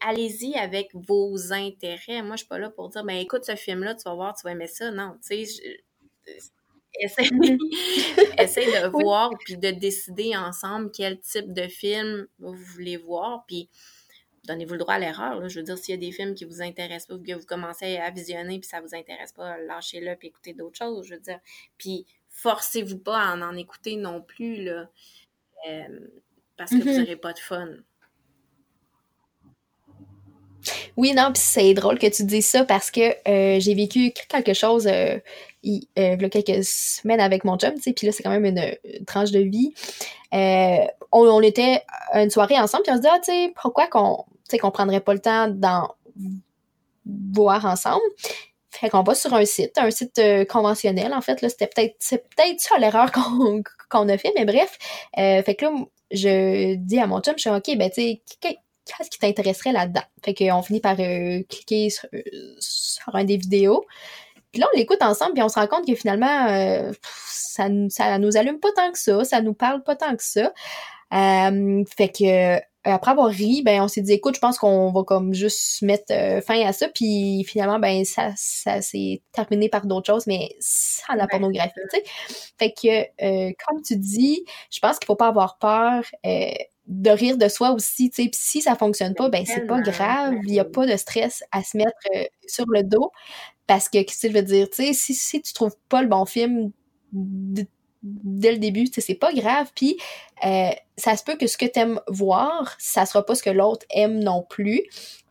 Allez-y 0.00 0.54
avec 0.56 0.90
vos 0.92 1.52
intérêts. 1.52 2.22
Moi, 2.22 2.36
je 2.36 2.38
suis 2.38 2.48
pas 2.48 2.58
là 2.58 2.68
pour 2.68 2.88
dire, 2.88 3.04
ben 3.04 3.16
écoute 3.16 3.44
ce 3.44 3.54
film-là, 3.54 3.94
tu 3.94 4.02
vas 4.04 4.14
voir, 4.14 4.34
tu 4.34 4.42
vas 4.44 4.52
aimer 4.52 4.66
ça. 4.66 4.90
Non, 4.90 5.16
tu 5.22 5.46
sais, 5.46 5.80
essaye, 7.00 7.28
mm-hmm. 7.28 7.58
de 8.82 8.88
voir 9.02 9.30
puis 9.38 9.56
de 9.56 9.70
décider 9.70 10.36
ensemble 10.36 10.90
quel 10.92 11.20
type 11.20 11.52
de 11.52 11.68
film 11.68 12.26
vous 12.38 12.54
voulez 12.54 12.96
voir. 12.96 13.44
Puis 13.46 13.68
donnez-vous 14.48 14.72
le 14.72 14.78
droit 14.78 14.94
à 14.94 14.98
l'erreur. 14.98 15.48
Je 15.48 15.60
veux 15.60 15.64
dire, 15.64 15.78
s'il 15.78 15.94
y 15.94 15.98
a 15.98 16.00
des 16.00 16.12
films 16.12 16.34
qui 16.34 16.44
vous 16.44 16.62
intéressent 16.62 17.06
pas, 17.06 17.24
que 17.24 17.38
vous 17.38 17.46
commencez 17.46 17.98
à 17.98 18.10
visionner 18.10 18.58
puis 18.58 18.68
ça 18.68 18.80
vous 18.80 18.94
intéresse 18.94 19.32
pas, 19.32 19.58
lâchez-le 19.58 20.16
puis 20.16 20.28
écoutez 20.28 20.54
d'autres 20.54 20.78
choses. 20.78 21.06
Je 21.06 21.14
veux 21.14 21.20
dire, 21.20 21.38
puis 21.76 22.06
forcez-vous 22.30 22.98
pas 22.98 23.18
à 23.18 23.36
en, 23.36 23.56
écouter 23.56 23.96
non 23.96 24.20
plus 24.22 24.64
là, 24.64 24.88
euh, 25.68 25.98
parce 26.56 26.70
que 26.70 26.76
vous 26.76 26.84
n'aurez 26.84 27.14
mm-hmm. 27.14 27.16
pas 27.16 27.32
de 27.32 27.38
fun. 27.38 27.68
Oui, 30.96 31.14
non, 31.14 31.30
puis 31.32 31.40
c'est 31.42 31.72
drôle 31.74 31.98
que 31.98 32.08
tu 32.08 32.24
dises 32.24 32.46
ça 32.46 32.64
parce 32.64 32.90
que 32.90 33.00
euh, 33.28 33.60
j'ai 33.60 33.74
vécu 33.74 34.12
quelque 34.28 34.52
chose 34.52 34.86
euh, 34.86 35.18
il, 35.62 35.86
y 35.96 36.00
a 36.00 36.16
quelques 36.28 36.64
semaines 36.64 37.20
avec 37.20 37.44
mon 37.44 37.56
chum, 37.56 37.74
tu 37.74 37.82
sais, 37.82 37.92
puis 37.92 38.06
là, 38.06 38.12
c'est 38.12 38.22
quand 38.22 38.30
même 38.30 38.44
une, 38.44 39.04
tranche 39.06 39.30
de 39.30 39.40
vie. 39.40 39.72
on, 40.32 40.88
on, 41.12 41.40
était 41.40 41.82
une 42.14 42.30
soirée 42.30 42.58
ensemble, 42.58 42.82
puis 42.82 42.92
on 42.92 42.96
se 42.96 43.02
dit, 43.02 43.08
ah, 43.10 43.18
tu 43.20 43.32
sais, 43.32 43.52
pourquoi 43.54 43.86
qu'on 43.86 44.24
sais, 44.50 44.58
qu'on 44.58 44.70
prendrait 44.70 45.00
pas 45.00 45.14
le 45.14 45.20
temps 45.20 45.48
d'en 45.48 45.94
voir 47.06 47.64
ensemble. 47.64 48.02
Fait 48.70 48.90
qu'on 48.90 49.02
va 49.02 49.14
sur 49.14 49.32
un 49.34 49.44
site, 49.44 49.76
un 49.78 49.90
site 49.90 50.18
euh, 50.18 50.44
conventionnel, 50.44 51.12
en 51.14 51.20
fait, 51.20 51.40
là, 51.42 51.48
c'était 51.48 51.66
peut-être, 51.66 51.96
c'est 51.98 52.28
peut-être 52.28 52.60
ça 52.60 52.78
l'erreur 52.78 53.10
qu'on, 53.90 54.08
a 54.08 54.18
fait, 54.18 54.32
mais 54.36 54.44
bref. 54.44 54.78
Euh, 55.18 55.42
fait 55.42 55.54
que 55.54 55.64
là, 55.64 55.72
je 56.10 56.74
dis 56.76 57.00
à 57.00 57.06
mon 57.06 57.20
chum, 57.20 57.34
je 57.36 57.42
suis 57.42 57.50
OK, 57.50 57.76
ben, 57.76 57.90
tu 57.90 58.02
sais, 58.02 58.22
qu'est-ce 58.40 59.10
qui 59.10 59.18
t'intéresserait 59.18 59.72
là-dedans? 59.72 60.02
Fait 60.24 60.34
qu'on 60.34 60.62
finit 60.62 60.80
par 60.80 60.96
euh, 61.00 61.42
cliquer 61.48 61.88
sur, 61.90 63.14
un 63.14 63.24
des 63.24 63.36
vidéos. 63.36 63.84
Puis 64.52 64.60
là, 64.60 64.68
on 64.72 64.78
l'écoute 64.78 65.02
ensemble, 65.02 65.32
puis 65.32 65.42
on 65.42 65.48
se 65.48 65.58
rend 65.58 65.66
compte 65.66 65.86
que 65.86 65.94
finalement, 65.94 66.46
ça, 67.26 67.68
ça 67.88 68.18
nous 68.18 68.36
allume 68.36 68.60
pas 68.60 68.72
tant 68.72 68.92
que 68.92 68.98
ça, 68.98 69.24
ça 69.24 69.42
nous 69.42 69.54
parle 69.54 69.82
pas 69.82 69.96
tant 69.96 70.16
que 70.16 70.22
ça. 70.22 70.52
fait 71.10 72.08
que 72.08 72.58
après 72.90 73.12
avoir 73.12 73.28
ri, 73.28 73.62
ben 73.64 73.82
on 73.82 73.88
s'est 73.88 74.00
dit 74.02 74.12
écoute, 74.12 74.34
je 74.34 74.40
pense 74.40 74.58
qu'on 74.58 74.90
va 74.92 75.02
comme 75.04 75.34
juste 75.34 75.82
mettre 75.82 76.12
euh, 76.12 76.40
fin 76.40 76.60
à 76.66 76.72
ça, 76.72 76.88
puis 76.88 77.44
finalement 77.44 77.78
ben 77.78 78.04
ça 78.04 78.32
ça 78.36 78.82
s'est 78.82 79.22
terminé 79.32 79.68
par 79.68 79.86
d'autres 79.86 80.06
choses, 80.06 80.26
mais 80.26 80.56
sans 80.60 81.14
la 81.14 81.26
pornographie, 81.26 81.72
tu 81.90 81.98
sais. 81.98 82.04
Fait 82.58 82.72
que 82.72 83.48
euh, 83.48 83.52
comme 83.66 83.82
tu 83.82 83.96
dis, 83.96 84.44
je 84.70 84.80
pense 84.80 84.98
qu'il 84.98 85.06
faut 85.06 85.16
pas 85.16 85.28
avoir 85.28 85.58
peur 85.58 86.04
de 86.86 87.10
rire 87.10 87.36
de 87.36 87.48
soi 87.48 87.72
aussi, 87.72 88.10
tu 88.10 88.22
sais. 88.22 88.28
Puis 88.28 88.40
si 88.40 88.62
ça 88.62 88.74
fonctionne 88.74 89.14
pas, 89.14 89.28
ben 89.28 89.44
c'est 89.46 89.66
pas 89.66 89.80
grave, 89.80 90.34
il 90.46 90.54
y 90.54 90.60
a 90.60 90.64
pas 90.64 90.86
de 90.86 90.96
stress 90.96 91.44
à 91.52 91.62
se 91.62 91.76
mettre 91.76 91.92
sur 92.46 92.64
le 92.68 92.82
dos. 92.82 93.10
Parce 93.66 93.88
que 93.88 94.02
qu'est-ce 94.02 94.22
que 94.26 94.32
je 94.32 94.38
veux 94.38 94.42
dire, 94.42 94.70
tu 94.70 94.84
sais, 94.86 94.92
si 94.94 95.14
si 95.14 95.42
tu 95.42 95.52
trouves 95.52 95.76
pas 95.88 96.02
le 96.02 96.08
bon 96.08 96.24
film 96.24 96.72
dès 98.02 98.52
le 98.52 98.58
début, 98.58 98.86
c'est 98.92 99.14
pas 99.14 99.32
grave. 99.32 99.70
Puis 99.74 99.96
euh, 100.44 100.70
ça 100.96 101.16
se 101.16 101.24
peut 101.24 101.36
que 101.36 101.46
ce 101.46 101.56
que 101.56 101.66
tu 101.66 101.78
aimes 101.78 102.00
voir, 102.08 102.74
ça 102.78 103.06
sera 103.06 103.24
pas 103.24 103.34
ce 103.34 103.42
que 103.42 103.50
l'autre 103.50 103.86
aime 103.90 104.18
non 104.18 104.44
plus. 104.48 104.84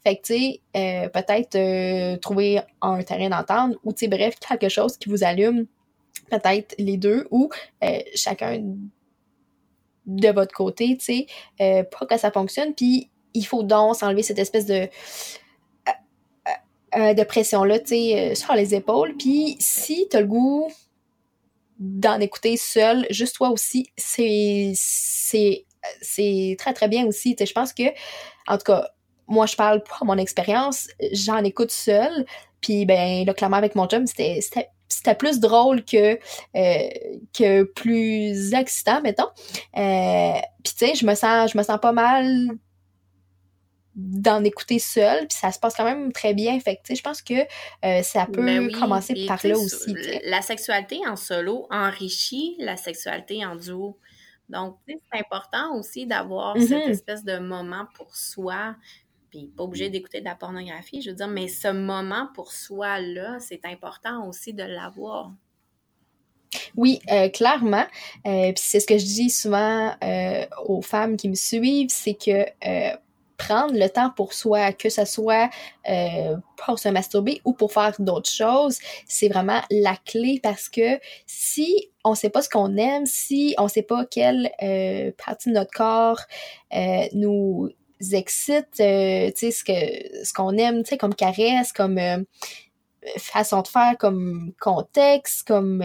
Fait 0.04 0.18
que, 0.18 0.22
tu 0.22 0.34
sais, 0.34 0.62
euh, 0.76 1.10
peut-être 1.10 1.56
euh, 1.56 2.18
trouver 2.18 2.62
un 2.82 3.02
terrain 3.04 3.30
d'entente 3.30 3.76
ou, 3.84 3.92
tu 3.94 4.00
sais, 4.00 4.08
bref, 4.08 4.36
quelque 4.40 4.70
chose 4.70 4.98
qui 4.98 5.10
vous 5.10 5.24
allume, 5.24 5.66
peut-être 6.30 6.76
les 6.78 6.98
deux 6.98 7.28
ou 7.32 7.50
chacun 8.16 8.62
de 10.06 10.30
votre 10.30 10.54
côté, 10.54 10.98
tu 10.98 11.28
sais, 11.58 11.88
pour 11.92 12.08
que 12.08 12.18
ça 12.18 12.32
fonctionne. 12.32 12.74
Puis 12.74 13.10
il 13.34 13.46
faut 13.46 13.64
donc 13.64 13.96
s'enlever 13.96 14.24
cette 14.24 14.40
espèce 14.40 14.66
de 14.66 14.88
de 16.96 17.24
pression-là, 17.24 17.80
tu 17.80 17.88
sais, 17.88 18.36
sur 18.36 18.56
les 18.56 18.74
épaules. 18.74 19.16
Puis 19.18 19.56
si 19.60 20.08
tu 20.10 20.18
as 20.18 20.22
le 20.22 20.28
goût 20.28 20.68
d'en 21.80 22.20
écouter 22.20 22.58
seul, 22.58 23.06
juste 23.10 23.36
toi 23.36 23.50
aussi, 23.50 23.92
c'est 23.98 24.72
c'est 24.76 25.66
c'est 26.02 26.56
très 26.60 26.74
très 26.74 26.88
bien 26.88 27.06
aussi. 27.06 27.36
je 27.40 27.52
pense 27.54 27.74
que 27.74 27.84
en 28.48 28.58
tout 28.58 28.64
cas, 28.66 28.88
moi 29.28 29.46
je 29.46 29.56
parle 29.56 29.84
pour 29.84 30.06
mon 30.06 30.18
expérience, 30.18 30.88
j'en 31.14 31.44
écoute 31.44 31.72
seul, 31.72 32.26
puis 32.62 32.86
ben 32.86 33.26
là 33.26 33.34
clairement 33.34 33.58
avec 33.58 33.76
mon 33.76 33.88
chum, 33.88 34.08
c'était 34.08 34.40
c'était 34.90 35.16
plus 35.16 35.40
drôle 35.40 35.84
que 35.84 36.18
euh, 36.56 36.90
que 37.38 37.64
plus 37.64 38.54
excitant 38.54 39.02
mettons. 39.02 39.30
Euh, 39.78 40.40
puis 40.64 40.74
tu 40.78 40.86
sais, 40.88 40.96
je 40.96 41.06
me 41.06 41.16
sens 41.16 41.52
je 41.52 41.58
me 41.58 41.64
sens 41.64 41.80
pas 41.80 41.92
mal 41.92 42.58
d'en 43.98 44.44
écouter 44.44 44.78
seul, 44.78 45.28
puis 45.28 45.36
ça 45.36 45.52
se 45.52 45.58
passe 45.58 45.74
quand 45.76 45.84
même 45.84 46.14
très 46.14 46.36
bien. 46.36 46.60
Fait 46.60 46.76
que, 46.76 46.94
je 46.94 47.02
pense 47.02 47.24
que 47.24 47.34
euh, 47.84 48.04
ça 48.04 48.28
peut 48.28 48.46
ben 48.46 48.72
commencer 48.72 49.26
par 49.28 49.40
là 49.44 49.58
aussi. 49.58 49.96
La 50.24 50.44
sexualité 50.44 51.00
en 51.08 51.16
solo 51.16 51.66
enrichit 51.72 52.56
la 52.60 52.78
sexualité 52.78 53.44
en 53.44 53.56
duo. 53.56 53.98
Donc, 54.50 54.78
c'est 54.88 55.20
important 55.20 55.76
aussi 55.76 56.06
d'avoir 56.06 56.56
cette 56.58 56.70
mm-hmm. 56.70 56.90
espèce 56.92 57.24
de 57.24 57.40
moment 57.40 57.88
pour 57.96 58.16
soi, 58.16 58.76
puis 59.32 59.52
pas 59.58 59.64
obligé 59.64 59.90
d'écouter 59.90 60.20
de 60.20 60.26
la 60.26 60.36
pornographie, 60.36 61.02
je 61.02 61.10
veux 61.10 61.16
dire, 61.16 61.28
mais 61.28 61.48
ce 61.48 61.70
moment 61.70 62.30
pour 62.36 62.52
soi-là, 62.52 63.40
c'est 63.40 63.66
important 63.66 64.28
aussi 64.30 64.54
de 64.54 64.64
l'avoir. 64.64 65.32
Oui, 66.76 67.00
euh, 67.12 67.30
clairement. 67.30 67.86
Euh, 68.28 68.54
puis 68.54 68.64
c'est 68.64 68.80
ce 68.80 68.86
que 68.86 68.98
je 69.00 69.04
dis 69.04 69.32
souvent 69.32 69.96
aux 70.66 70.84
femmes 70.84 71.18
qui 71.18 71.30
me 71.30 71.36
suivent, 71.36 71.90
c'est 71.90 72.14
que 72.14 72.46
prendre 73.38 73.74
le 73.74 73.88
temps 73.88 74.10
pour 74.10 74.34
soi, 74.34 74.74
que 74.74 74.90
ce 74.90 75.06
soit 75.06 75.50
euh, 75.90 76.36
pour 76.66 76.80
se 76.80 76.90
masturber 76.90 77.42
ou 77.46 77.54
pour 77.54 77.72
faire 77.72 77.94
d'autres 78.00 78.30
choses, 78.30 78.80
c'est 79.08 79.30
vraiment 79.30 79.62
la 79.70 79.96
clé 80.06 80.40
parce 80.42 80.70
que 80.70 81.00
si 81.26 81.90
on 82.04 82.16
sait 82.16 82.30
pas 82.30 82.42
ce 82.42 82.50
qu'on 82.50 82.76
aime, 82.78 83.06
si 83.06 83.56
on 83.58 83.68
sait 83.68 83.84
pas 83.84 84.06
quelle 84.06 84.50
euh, 84.62 85.12
partie 85.24 85.50
de 85.50 85.56
notre 85.56 85.72
corps 85.72 86.22
euh, 86.74 87.06
nous 87.14 87.70
excite, 88.12 88.72
tu 88.74 88.84
sais, 88.84 89.52
ce 89.52 89.64
que 89.64 90.26
ce 90.26 90.34
qu'on 90.34 90.58
aime, 90.58 90.84
tu 90.84 90.90
sais, 90.90 90.98
comme 90.98 91.16
caresse, 91.16 91.72
comme 91.74 92.00
façon 93.18 93.62
de 93.62 93.68
faire, 93.68 93.98
comme 93.98 94.54
contexte, 94.60 95.48
comme 95.48 95.84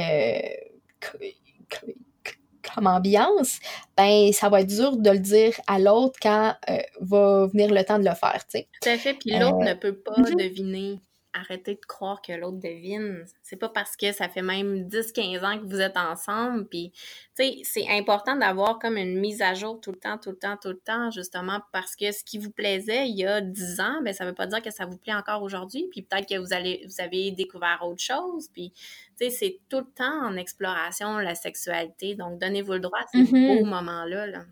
comme 2.62 2.87
ambiance, 2.87 3.59
ben 3.97 4.33
ça 4.33 4.49
va 4.49 4.61
être 4.61 4.69
dur 4.69 4.97
de 4.97 5.11
le 5.11 5.19
dire 5.19 5.54
à 5.66 5.78
l'autre 5.78 6.19
quand 6.23 6.54
euh, 6.71 6.78
va 7.00 7.47
venir 7.47 7.73
le 7.73 7.85
temps 7.85 7.99
de 7.99 8.04
le 8.04 8.14
faire, 8.14 8.45
tu 8.47 8.59
sais. 8.59 8.69
Tout 8.81 8.88
à 8.88 8.97
fait, 8.97 9.14
puis 9.14 9.31
l'autre 9.38 9.62
euh, 9.62 9.71
ne 9.71 9.75
peut 9.75 9.95
pas 9.95 10.19
mhm. 10.19 10.35
deviner 10.37 11.00
arrêtez 11.32 11.74
de 11.74 11.86
croire 11.86 12.20
que 12.22 12.32
l'autre 12.32 12.58
devine. 12.58 13.24
C'est 13.42 13.56
pas 13.56 13.68
parce 13.68 13.96
que 13.96 14.12
ça 14.12 14.28
fait 14.28 14.42
même 14.42 14.88
10-15 14.88 15.44
ans 15.44 15.58
que 15.58 15.64
vous 15.64 15.80
êtes 15.80 15.96
ensemble. 15.96 16.66
Puis, 16.66 16.92
tu 17.36 17.44
sais, 17.44 17.60
c'est 17.64 17.88
important 17.88 18.36
d'avoir 18.36 18.78
comme 18.78 18.96
une 18.96 19.18
mise 19.18 19.42
à 19.42 19.54
jour 19.54 19.80
tout 19.80 19.92
le 19.92 19.98
temps, 19.98 20.18
tout 20.18 20.30
le 20.30 20.36
temps, 20.36 20.56
tout 20.60 20.68
le 20.68 20.78
temps, 20.78 21.10
justement 21.10 21.60
parce 21.72 21.96
que 21.96 22.12
ce 22.12 22.22
qui 22.24 22.38
vous 22.38 22.50
plaisait 22.50 23.08
il 23.08 23.16
y 23.16 23.26
a 23.26 23.40
10 23.40 23.80
ans, 23.80 24.02
ben 24.02 24.12
ça 24.12 24.24
veut 24.24 24.34
pas 24.34 24.46
dire 24.46 24.62
que 24.62 24.70
ça 24.70 24.86
vous 24.86 24.98
plaît 24.98 25.14
encore 25.14 25.42
aujourd'hui. 25.42 25.88
Puis 25.90 26.02
peut-être 26.02 26.28
que 26.28 26.38
vous 26.38 26.52
allez, 26.52 26.84
vous 26.86 27.00
avez 27.00 27.30
découvert 27.30 27.80
autre 27.82 28.02
chose. 28.02 28.48
Puis, 28.52 28.72
tu 29.18 29.24
sais, 29.24 29.30
c'est 29.30 29.60
tout 29.68 29.78
le 29.78 29.90
temps 29.94 30.26
en 30.26 30.36
exploration 30.36 31.18
la 31.18 31.34
sexualité. 31.34 32.14
Donc, 32.14 32.38
donnez-vous 32.38 32.74
le 32.74 32.80
droit 32.80 32.98
à 32.98 33.06
ces 33.12 33.22
mm-hmm. 33.22 33.58
beaux 33.58 33.64
moments-là. 33.66 34.26
Là. 34.26 34.44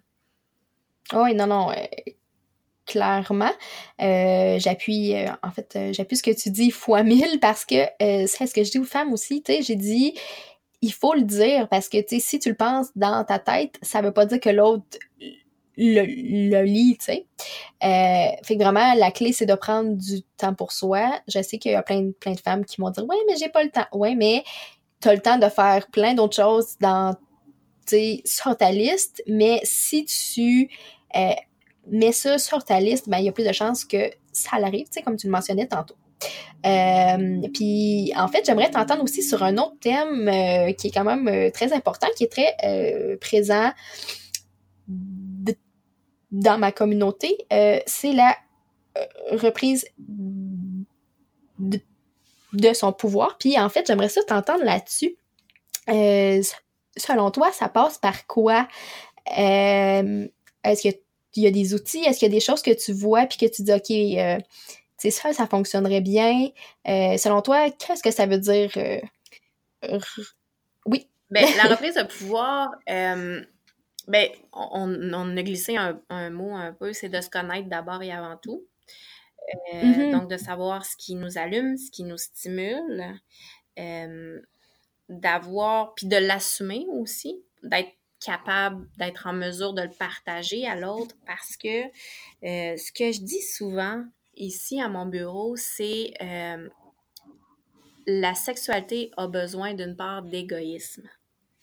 Oui, 1.13 1.35
non, 1.35 1.47
non 1.47 1.73
clairement. 2.91 3.53
Euh, 4.03 4.59
j'appuie, 4.59 5.15
euh, 5.15 5.29
en 5.45 5.51
fait, 5.53 5.77
euh, 5.77 5.93
j'appuie 5.93 6.17
ce 6.17 6.23
que 6.23 6.33
tu 6.33 6.51
dis 6.51 6.71
fois 6.71 7.03
mille 7.05 7.39
parce 7.41 7.65
que 7.65 7.87
c'est 8.01 8.47
ce 8.47 8.53
que 8.53 8.65
je 8.65 8.71
dis 8.73 8.79
aux 8.79 8.85
femmes 8.85 9.13
aussi, 9.13 9.43
tu 9.43 9.53
sais, 9.53 9.63
j'ai 9.63 9.77
dit, 9.77 10.15
il 10.83 10.93
faut 10.93 11.15
le 11.15 11.23
dire 11.23 11.69
parce 11.69 11.89
que, 11.89 11.99
tu 11.99 12.17
sais, 12.17 12.21
si 12.21 12.39
tu 12.39 12.49
le 12.49 12.57
penses 12.57 12.89
dans 12.97 13.25
ta 13.25 13.39
tête, 13.39 13.77
ça 13.83 14.03
veut 14.03 14.13
pas 14.13 14.27
dire 14.27 14.41
que 14.41 14.51
l'autre 14.51 14.99
le, 15.77 16.03
le 16.05 16.63
lit, 16.65 16.99
tu 16.99 17.07
sais. 17.07 17.27
fait 17.81 18.57
que 18.57 18.63
vraiment, 18.63 18.93
la 18.95 19.11
clé, 19.13 19.33
c'est 19.33 19.47
de 19.47 19.55
prendre 19.55 19.95
du 19.95 20.23
temps 20.37 20.55
pour 20.55 20.73
soi. 20.73 21.21
Je 21.29 21.41
sais 21.43 21.59
qu'il 21.59 21.73
y 21.73 21.75
a 21.75 21.83
plein, 21.83 22.11
plein 22.19 22.33
de 22.33 22.41
femmes 22.41 22.65
qui 22.65 22.81
vont 22.81 22.91
dire, 22.91 23.05
ouais, 23.07 23.17
mais 23.29 23.37
j'ai 23.37 23.49
pas 23.49 23.63
le 23.63 23.71
temps. 23.71 23.87
Ouais, 23.93 24.15
mais 24.15 24.43
t'as 24.99 25.15
le 25.15 25.21
temps 25.21 25.39
de 25.39 25.49
faire 25.49 25.87
plein 25.91 26.15
d'autres 26.15 26.37
choses 26.37 26.77
dans, 26.81 27.15
tu 27.87 27.97
sais, 27.97 28.23
sur 28.27 28.57
ta 28.57 28.73
liste, 28.73 29.23
mais 29.27 29.61
si 29.63 30.05
tu 30.05 30.69
mets 31.87 32.13
ça 32.13 32.39
sur 32.39 32.65
ta 32.65 32.81
liste, 32.81 33.09
ben, 33.09 33.19
il 33.19 33.25
y 33.25 33.29
a 33.29 33.33
plus 33.33 33.47
de 33.47 33.53
chances 33.53 33.85
que 33.85 34.11
ça 34.33 34.59
l'arrive, 34.59 34.87
tu 34.87 34.93
sais, 34.95 35.03
comme 35.03 35.17
tu 35.17 35.27
le 35.27 35.33
mentionnais 35.33 35.67
tantôt. 35.67 35.97
Euh, 36.67 37.49
puis 37.55 38.13
en 38.17 38.29
fait, 38.29 38.45
j'aimerais 38.45 38.71
t'entendre 38.71 39.03
aussi 39.03 39.23
sur 39.23 39.43
un 39.43 39.57
autre 39.57 39.79
thème 39.81 40.29
euh, 40.29 40.73
qui 40.73 40.89
est 40.89 40.91
quand 40.91 41.05
même 41.05 41.27
euh, 41.29 41.51
très 41.51 41.73
important, 41.73 42.07
qui 42.17 42.25
est 42.25 42.33
très 42.33 43.17
présent 43.21 43.71
dans 46.31 46.59
ma 46.59 46.71
communauté, 46.73 47.39
c'est 47.87 48.13
la 48.13 48.37
reprise 49.33 49.87
de, 51.59 51.81
son 52.73 52.93
pouvoir. 52.93 53.39
Puis 53.39 53.59
en 53.59 53.69
fait, 53.69 53.87
j'aimerais 53.87 54.09
ça 54.09 54.23
t'entendre 54.23 54.65
là-dessus. 54.65 55.17
selon 55.87 57.31
toi, 57.31 57.53
ça 57.53 57.69
passe 57.69 57.99
par 57.99 58.27
quoi? 58.27 58.69
Est-ce 59.27 60.83
qu'il 61.33 61.43
y 61.45 61.47
a 61.47 61.51
des 61.51 61.75
outils? 61.75 62.05
Est-ce 62.05 62.19
qu'il 62.19 62.29
y 62.29 62.31
a 62.31 62.35
des 62.35 62.41
choses 62.41 62.63
que 62.63 62.71
tu 62.71 62.93
vois 62.93 63.27
puis 63.27 63.39
que 63.39 63.47
tu 63.47 63.63
dis, 63.63 63.73
OK, 63.73 64.45
c'est 64.97 65.11
ça, 65.11 65.33
ça 65.33 65.47
fonctionnerait 65.47 66.01
bien? 66.01 66.51
selon 66.87 67.43
toi, 67.43 67.71
qu'est-ce 67.71 68.03
que 68.03 68.11
ça 68.11 68.27
veut 68.27 68.39
dire? 68.39 68.71
oui. 70.87 71.07
Ben, 71.31 71.47
la 71.57 71.65
reprise 71.71 71.95
de 71.95 72.03
pouvoir, 72.03 72.71
ben, 72.87 74.29
on, 74.53 75.37
a 75.37 75.43
glissé 75.43 75.77
un, 75.77 76.31
mot 76.31 76.55
un 76.55 76.73
peu, 76.73 76.93
c'est 76.93 77.09
de 77.09 77.21
se 77.21 77.31
connaître 77.31 77.69
d'abord 77.69 78.03
et 78.03 78.11
avant 78.11 78.37
tout. 78.37 78.65
Euh, 79.73 79.83
mm-hmm. 79.83 80.13
Donc, 80.13 80.31
de 80.31 80.37
savoir 80.37 80.85
ce 80.85 80.97
qui 80.97 81.15
nous 81.15 81.39
allume, 81.39 81.77
ce 81.77 81.91
qui 81.91 82.05
nous 82.05 82.19
stimule, 82.19 83.05
euh, 83.79 84.41
d'avoir, 85.09 85.95
puis 85.95 86.07
de 86.07 86.17
l'assumer 86.17 86.87
aussi, 86.89 87.43
d'être 87.63 87.93
capable 88.25 88.87
d'être 88.99 89.27
en 89.27 89.33
mesure 89.33 89.73
de 89.73 89.83
le 89.83 89.91
partager 89.99 90.67
à 90.67 90.77
l'autre 90.77 91.15
parce 91.27 91.57
que 91.57 91.85
euh, 91.85 92.77
ce 92.77 92.93
que 92.93 93.13
je 93.13 93.21
dis 93.23 93.43
souvent 93.43 94.05
ici 94.37 94.81
à 94.81 94.89
mon 94.89 95.07
bureau, 95.07 95.57
c'est 95.57 96.13
la 98.07 98.35
sexualité 98.35 99.11
a 99.17 99.29
besoin 99.29 99.75
d'une 99.75 99.97
part 99.97 100.23
d'égoïsme. 100.23 101.09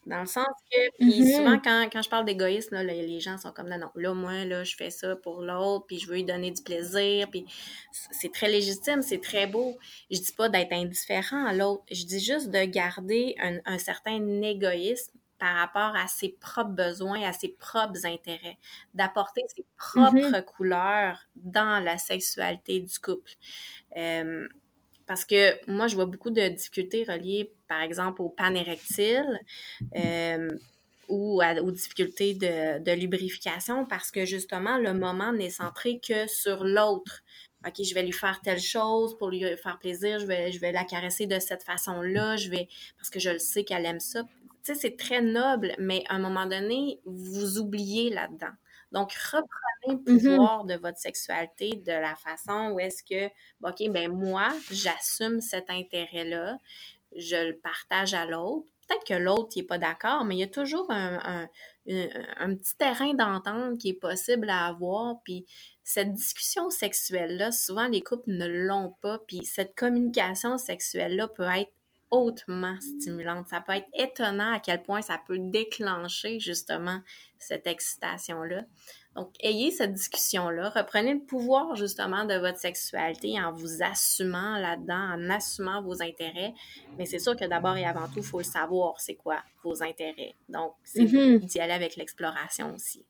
Dans 0.06 0.22
le 0.22 0.26
sens 0.26 0.48
que, 0.72 0.90
puis 1.00 1.22
mm-hmm. 1.22 1.36
souvent, 1.36 1.60
quand, 1.60 1.90
quand, 1.92 2.02
je 2.02 2.10
parle 2.10 2.24
d'égoïsme, 2.24 2.78
les 2.78 3.20
gens 3.20 3.38
sont 3.38 3.52
comme, 3.52 3.68
non, 3.68 3.78
non, 3.78 3.90
là, 3.96 4.14
moi, 4.14 4.46
là, 4.46 4.64
je 4.64 4.74
fais 4.78 4.90
ça 4.90 5.18
pour 5.18 5.42
l'autre, 5.42 5.86
puis 5.86 6.00
je 6.00 6.08
veux 6.08 6.16
lui 6.16 6.24
donner 6.24 6.52
du 6.52 6.64
plaisir, 6.64 7.30
puis 7.30 7.46
c'est 7.92 8.32
très 8.32 8.48
légitime, 8.48 9.02
c'est 9.02 9.22
très 9.22 9.48
beau. 9.48 9.78
Je 10.10 10.20
dis 10.20 10.32
pas 10.32 10.48
d'être 10.48 10.72
indifférent 10.72 11.46
à 11.46 11.52
l'autre, 11.52 11.84
je 11.92 12.06
dis 12.06 12.22
juste 12.22 12.52
de 12.52 12.64
garder 12.64 13.36
un, 13.42 13.58
un, 13.66 13.78
certain 13.78 14.16
égoïsme 14.44 15.20
par 15.39 15.56
rapport 15.56 15.96
à 15.96 16.08
ses 16.08 16.29
propres 16.29 16.72
besoins, 16.72 17.22
à 17.24 17.34
ses 17.34 17.50
propres 17.50 18.06
intérêts, 18.06 18.58
d'apporter 18.94 19.41
ses 19.56 19.65
propres 19.77 20.32
mm-hmm. 20.32 20.46
couleurs 20.46 21.20
dans 21.36 21.84
la 21.84 21.98
sexualité 21.98 22.79
du 22.79 23.00
couple. 23.00 23.32
Euh, 23.96 24.48
parce 25.08 25.24
que 25.24 25.58
moi, 25.72 25.88
je 25.88 25.96
vois 25.96 26.06
beaucoup 26.06 26.32
de 26.32 26.48
difficultés 26.50 27.03
reliées, 27.03 27.53
par 27.67 27.82
exemple, 27.82 28.22
au 28.22 28.29
pan 28.29 28.53
érectile 28.53 29.39
euh, 29.96 30.50
ou 31.08 31.41
aux 31.41 31.72
difficultés 31.72 32.34
de, 32.34 32.91
lubrification 32.94 33.86
parce 33.86 34.12
que 34.12 34.25
justement, 34.25 34.77
le 34.77 34.94
moment 34.94 35.32
n'est 35.32 35.50
centré 35.50 36.01
que 36.06 36.27
sur 36.27 36.65
l'autre. 36.65 37.22
OK, 37.65 37.84
je 37.84 37.94
vais 37.94 38.03
lui 38.03 38.12
faire 38.12 38.39
telle 38.41 38.60
chose 38.60 39.17
pour 39.17 39.29
lui 39.29 39.44
faire 39.58 39.79
plaisir, 39.79 40.20
je 40.20 40.25
vais, 40.25 40.51
je 40.51 40.60
vais 40.60 40.72
la 40.72 40.84
caresser 40.84 41.25
de 41.25 41.39
cette 41.39 41.63
façon-là, 41.63 42.36
je 42.36 42.50
vais 42.50 42.67
parce 42.98 43.10
que 43.10 43.20
je 43.20 43.32
le 43.32 43.39
sais 43.39 43.63
qu'elle 43.63 43.86
aime 43.86 44.00
ça. 44.00 44.24
Sais, 44.67 44.75
c'est 44.75 44.97
très 44.97 45.21
noble, 45.21 45.74
mais 45.79 46.03
à 46.09 46.15
un 46.15 46.19
moment 46.19 46.45
donné, 46.45 47.00
vous 47.05 47.57
oubliez 47.57 48.09
là-dedans. 48.09 48.51
Donc, 48.91 49.13
reprenez 49.13 50.03
le 50.05 50.13
mm-hmm. 50.13 50.36
pouvoir 50.36 50.65
de 50.65 50.74
votre 50.74 50.97
sexualité 50.97 51.81
de 51.86 51.93
la 51.93 52.15
façon 52.15 52.71
où 52.74 52.79
est-ce 52.81 53.01
que, 53.01 53.27
OK, 53.63 53.89
ben 53.93 54.12
moi, 54.12 54.50
j'assume 54.69 55.39
cet 55.39 55.69
intérêt-là, 55.69 56.57
je 57.15 57.47
le 57.47 57.57
partage 57.57 58.13
à 58.13 58.25
l'autre. 58.25 58.67
Peut-être 58.86 59.05
que 59.05 59.13
l'autre 59.13 59.53
n'est 59.55 59.63
pas 59.63 59.77
d'accord, 59.77 60.25
mais 60.25 60.36
il 60.36 60.39
y 60.39 60.43
a 60.43 60.47
toujours 60.47 60.88
un, 60.89 61.47
petit 61.86 62.75
terrain 62.77 63.13
d'entente 63.13 63.77
qui 63.77 63.91
est 63.91 64.01
possible 64.01 64.50
à 64.50 64.65
avoir. 64.65 65.21
Puis 65.24 65.45
cette 65.86 66.13
discussion 66.13 66.69
sexuelle-là, 66.69 67.53
souvent 67.53 67.88
les 67.88 68.01
couples 68.01 68.31
ne 68.31 68.47
l'ont 68.47 68.93
pas. 69.01 69.19
Puis 69.27 69.45
cette 69.45 69.75
communication 69.75 70.57
sexuelle-là 70.57 71.29
peut 71.29 71.43
être 71.43 71.71
hautement 72.12 72.76
stimulante. 72.80 73.48
Ça 73.50 73.62
peut 73.62 73.74
être 73.74 73.88
étonnant 73.94 74.54
à 74.54 74.60
quel 74.60 74.82
point 74.82 75.02
ça 75.02 75.20
peut 75.28 75.40
déclencher 75.40 76.40
justement 76.40 77.00
cette 77.38 77.67
excitation-là. 77.67 78.63
Donc, 79.15 79.34
ayez 79.41 79.72
cette 79.72 79.93
discussion-là. 79.93 80.70
Reprenez 80.70 81.15
le 81.15 81.20
pouvoir 81.20 81.76
justement 81.76 82.26
de 82.26 82.36
votre 82.36 82.60
sexualité 82.60 83.41
en 83.41 83.52
vous 83.52 83.82
assumant 83.82 84.58
là-dedans, 84.60 85.15
en 85.15 85.30
assumant 85.30 85.82
vos 85.82 86.02
intérêts. 86.04 86.54
Mais 86.98 87.06
c'est 87.06 87.20
sûr 87.20 87.36
que 87.36 87.46
d'abord 87.46 87.76
et 87.78 87.86
avant 87.86 88.08
tout, 88.08 88.17
il 88.20 88.24
faut 88.24 88.38
le 88.38 88.43
savoir, 88.43 89.00
c'est 89.02 89.15
quoi 89.15 89.38
vos 89.63 89.82
intérêts. 89.82 90.36
Donc, 90.50 90.74
c'est 90.84 91.04
mm-hmm. 91.04 91.39
d'y 91.39 91.60
aller 91.60 91.74
avec 91.74 91.96
l'exploration 91.96 92.74
aussi. 92.76 93.06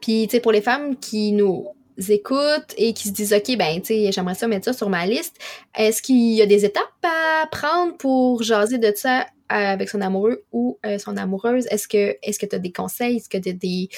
Puis, 0.00 0.26
tu 0.26 0.32
sais, 0.32 0.40
pour 0.40 0.52
les 0.52 0.62
femmes 0.62 0.98
qui 0.98 1.32
nous 1.32 1.68
écoutent 2.08 2.74
et 2.76 2.92
qui 2.92 3.08
se 3.08 3.12
disent 3.12 3.32
OK, 3.32 3.56
ben, 3.56 3.80
tu 3.80 3.88
sais, 3.88 4.12
j'aimerais 4.12 4.34
ça 4.34 4.48
mettre 4.48 4.64
ça 4.64 4.72
sur 4.72 4.88
ma 4.88 5.06
liste. 5.06 5.36
Est-ce 5.76 6.02
qu'il 6.02 6.34
y 6.34 6.42
a 6.42 6.46
des 6.46 6.64
étapes 6.64 6.84
à 7.02 7.46
prendre 7.46 7.96
pour 7.96 8.42
jaser 8.42 8.78
de 8.78 8.92
ça 8.96 9.26
avec 9.48 9.88
son 9.88 10.00
amoureux 10.00 10.44
ou 10.52 10.78
euh, 10.84 10.98
son 10.98 11.16
amoureuse? 11.16 11.66
Est-ce 11.70 11.86
que 11.86 12.16
est-ce 12.22 12.38
que 12.38 12.46
tu 12.46 12.56
as 12.56 12.58
des 12.58 12.72
conseils? 12.72 13.16
Est-ce 13.16 13.28
que 13.28 13.38
tu 13.38 13.50
as 13.50 13.52
des, 13.52 13.88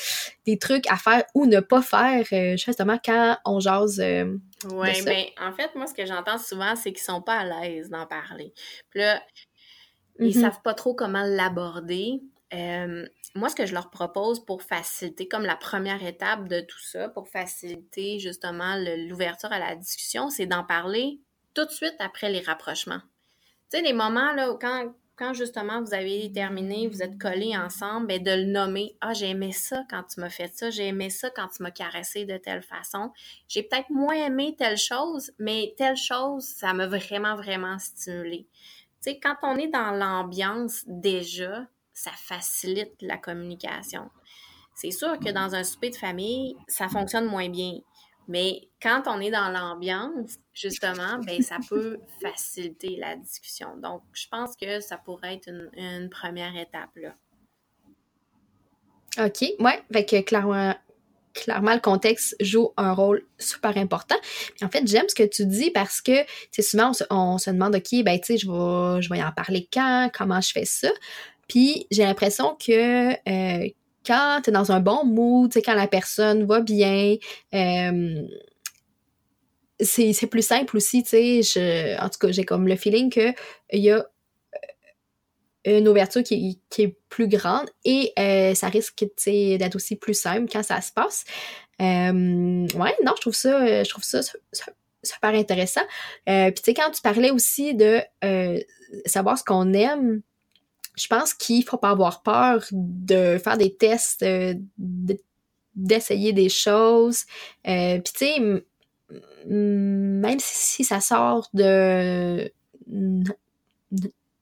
des, 0.46 0.58
trucs 0.58 0.90
à 0.90 0.96
faire 0.96 1.24
ou 1.34 1.46
ne 1.46 1.60
pas 1.60 1.82
faire 1.82 2.26
euh, 2.32 2.56
justement 2.56 2.98
quand 3.04 3.38
on 3.44 3.60
jase? 3.60 4.00
Euh, 4.00 4.36
oui, 4.72 5.02
ben, 5.04 5.24
en 5.40 5.52
fait, 5.52 5.74
moi, 5.74 5.86
ce 5.86 5.94
que 5.94 6.04
j'entends 6.04 6.38
souvent, 6.38 6.74
c'est 6.76 6.92
qu'ils 6.92 7.04
sont 7.04 7.22
pas 7.22 7.38
à 7.38 7.44
l'aise 7.44 7.88
d'en 7.88 8.06
parler. 8.06 8.52
Puis 8.90 9.00
là, 9.00 9.22
ils 10.18 10.28
mm-hmm. 10.28 10.40
savent 10.40 10.62
pas 10.62 10.74
trop 10.74 10.94
comment 10.94 11.24
l'aborder. 11.24 12.20
Euh, 12.54 13.06
moi, 13.34 13.48
ce 13.48 13.56
que 13.56 13.66
je 13.66 13.74
leur 13.74 13.90
propose 13.90 14.44
pour 14.44 14.62
faciliter, 14.62 15.26
comme 15.26 15.44
la 15.44 15.56
première 15.56 16.04
étape 16.04 16.48
de 16.48 16.60
tout 16.60 16.80
ça, 16.80 17.08
pour 17.08 17.28
faciliter 17.28 18.18
justement 18.18 18.76
l'ouverture 19.08 19.52
à 19.52 19.58
la 19.58 19.74
discussion, 19.74 20.30
c'est 20.30 20.46
d'en 20.46 20.64
parler 20.64 21.20
tout 21.54 21.64
de 21.64 21.70
suite 21.70 21.96
après 21.98 22.30
les 22.30 22.40
rapprochements. 22.40 23.00
Tu 23.70 23.78
sais, 23.78 23.82
les 23.82 23.92
moments 23.92 24.32
là, 24.32 24.56
quand, 24.60 24.94
quand 25.16 25.32
justement 25.32 25.82
vous 25.82 25.92
avez 25.92 26.30
terminé, 26.30 26.86
vous 26.86 27.02
êtes 27.02 27.18
collés 27.18 27.56
ensemble, 27.56 28.06
ben 28.06 28.22
de 28.22 28.30
le 28.30 28.44
nommer. 28.44 28.96
Ah, 29.00 29.12
j'ai 29.12 29.30
aimé 29.30 29.50
ça 29.50 29.82
quand 29.90 30.04
tu 30.04 30.20
m'as 30.20 30.30
fait 30.30 30.48
ça, 30.54 30.70
j'ai 30.70 30.86
aimé 30.86 31.10
ça 31.10 31.30
quand 31.30 31.48
tu 31.48 31.62
m'as 31.64 31.72
caressé 31.72 32.26
de 32.26 32.36
telle 32.36 32.62
façon. 32.62 33.10
J'ai 33.48 33.64
peut-être 33.64 33.90
moins 33.90 34.14
aimé 34.14 34.54
telle 34.56 34.78
chose, 34.78 35.32
mais 35.38 35.74
telle 35.76 35.96
chose, 35.96 36.44
ça 36.44 36.72
m'a 36.74 36.86
vraiment, 36.86 37.34
vraiment 37.34 37.78
stimulé. 37.80 38.46
Tu 39.02 39.10
sais, 39.12 39.18
quand 39.18 39.36
on 39.42 39.56
est 39.56 39.68
dans 39.68 39.90
l'ambiance 39.90 40.84
déjà, 40.86 41.66
ça 41.96 42.12
facilite 42.14 42.92
la 43.00 43.16
communication. 43.16 44.10
C'est 44.74 44.90
sûr 44.90 45.18
que 45.18 45.30
dans 45.30 45.54
un 45.54 45.64
souper 45.64 45.88
de 45.88 45.96
famille, 45.96 46.54
ça 46.68 46.88
fonctionne 46.88 47.24
moins 47.24 47.48
bien. 47.48 47.78
Mais 48.28 48.68
quand 48.82 49.04
on 49.06 49.18
est 49.20 49.30
dans 49.30 49.48
l'ambiance, 49.48 50.36
justement, 50.52 51.18
ben, 51.24 51.40
ça 51.40 51.56
peut 51.68 51.98
faciliter 52.22 52.96
la 52.96 53.16
discussion. 53.16 53.76
Donc, 53.78 54.02
je 54.12 54.26
pense 54.30 54.54
que 54.56 54.80
ça 54.80 54.98
pourrait 54.98 55.36
être 55.36 55.48
une, 55.48 56.10
première 56.10 56.54
étape. 56.54 56.90
Là. 56.96 57.14
OK, 59.18 59.54
ouais, 59.58 59.82
fait 59.90 60.22
clairement, 60.24 60.74
clairement, 61.32 61.72
le 61.72 61.80
contexte 61.80 62.36
joue 62.40 62.74
un 62.76 62.92
rôle 62.92 63.24
super 63.38 63.78
important. 63.78 64.16
en 64.60 64.68
fait, 64.68 64.86
j'aime 64.86 65.08
ce 65.08 65.14
que 65.14 65.26
tu 65.26 65.46
dis 65.46 65.70
parce 65.70 66.02
que, 66.02 66.24
tu 66.52 66.62
souvent, 66.62 66.92
on 67.08 67.38
se, 67.38 67.50
demande, 67.50 67.76
OK, 67.76 68.04
ben, 68.04 68.20
tu 68.20 68.26
sais, 68.26 68.36
je 68.36 68.46
vais, 68.50 69.00
je 69.00 69.08
vais 69.08 69.22
en 69.22 69.32
parler 69.32 69.66
quand, 69.72 70.10
comment 70.12 70.42
je 70.42 70.52
fais 70.52 70.66
ça? 70.66 70.90
Puis 71.48 71.86
j'ai 71.90 72.04
l'impression 72.04 72.56
que 72.56 73.12
euh, 73.12 73.68
quand 74.04 74.40
tu 74.42 74.50
es 74.50 74.52
dans 74.52 74.72
un 74.72 74.80
bon 74.80 75.04
mood, 75.04 75.52
quand 75.64 75.74
la 75.74 75.88
personne 75.88 76.44
va 76.44 76.60
bien, 76.60 77.16
euh, 77.54 78.22
c'est 79.80 80.26
plus 80.28 80.46
simple 80.46 80.76
aussi, 80.76 81.02
tu 81.02 81.42
sais. 81.42 81.96
En 82.00 82.08
tout 82.08 82.18
cas, 82.18 82.30
j'ai 82.30 82.44
comme 82.44 82.66
le 82.66 82.76
feeling 82.76 83.10
qu'il 83.10 83.34
y 83.72 83.90
a 83.90 84.06
euh, 85.66 85.78
une 85.78 85.88
ouverture 85.88 86.22
qui, 86.22 86.60
est 86.78 86.96
plus 87.08 87.28
grande 87.28 87.68
et 87.84 88.12
ça 88.54 88.68
risque 88.68 89.04
d'être 89.26 89.76
aussi 89.76 89.96
plus 89.96 90.14
simple 90.14 90.50
quand 90.50 90.62
ça 90.62 90.80
se 90.80 90.92
passe. 90.92 91.24
ouais, 91.80 92.96
non, 93.04 93.12
je 93.16 93.20
trouve 93.20 93.34
ça, 93.34 93.82
je 93.84 93.88
trouve 93.88 94.04
ça, 94.04 94.20
super 95.02 95.30
intéressant. 95.30 95.82
Puis 96.24 96.54
tu 96.54 96.62
sais, 96.64 96.74
quand 96.74 96.90
tu 96.90 97.02
parlais 97.02 97.30
aussi 97.30 97.74
de 97.74 98.00
savoir 99.04 99.36
ce 99.36 99.44
qu'on 99.44 99.72
aime, 99.74 100.22
je 100.96 101.06
pense 101.08 101.34
qu'il 101.34 101.64
faut 101.64 101.76
pas 101.76 101.90
avoir 101.90 102.22
peur 102.22 102.64
de 102.72 103.38
faire 103.38 103.58
des 103.58 103.74
tests, 103.74 104.22
euh, 104.22 104.54
d'essayer 105.74 106.32
des 106.32 106.48
choses. 106.48 107.24
Euh, 107.68 107.98
Puis 108.00 108.12
tu 108.14 108.26
sais, 108.26 108.64
même 109.46 110.38
si, 110.40 110.84
ça 110.84 111.00
sort 111.00 111.48
de 111.52 112.50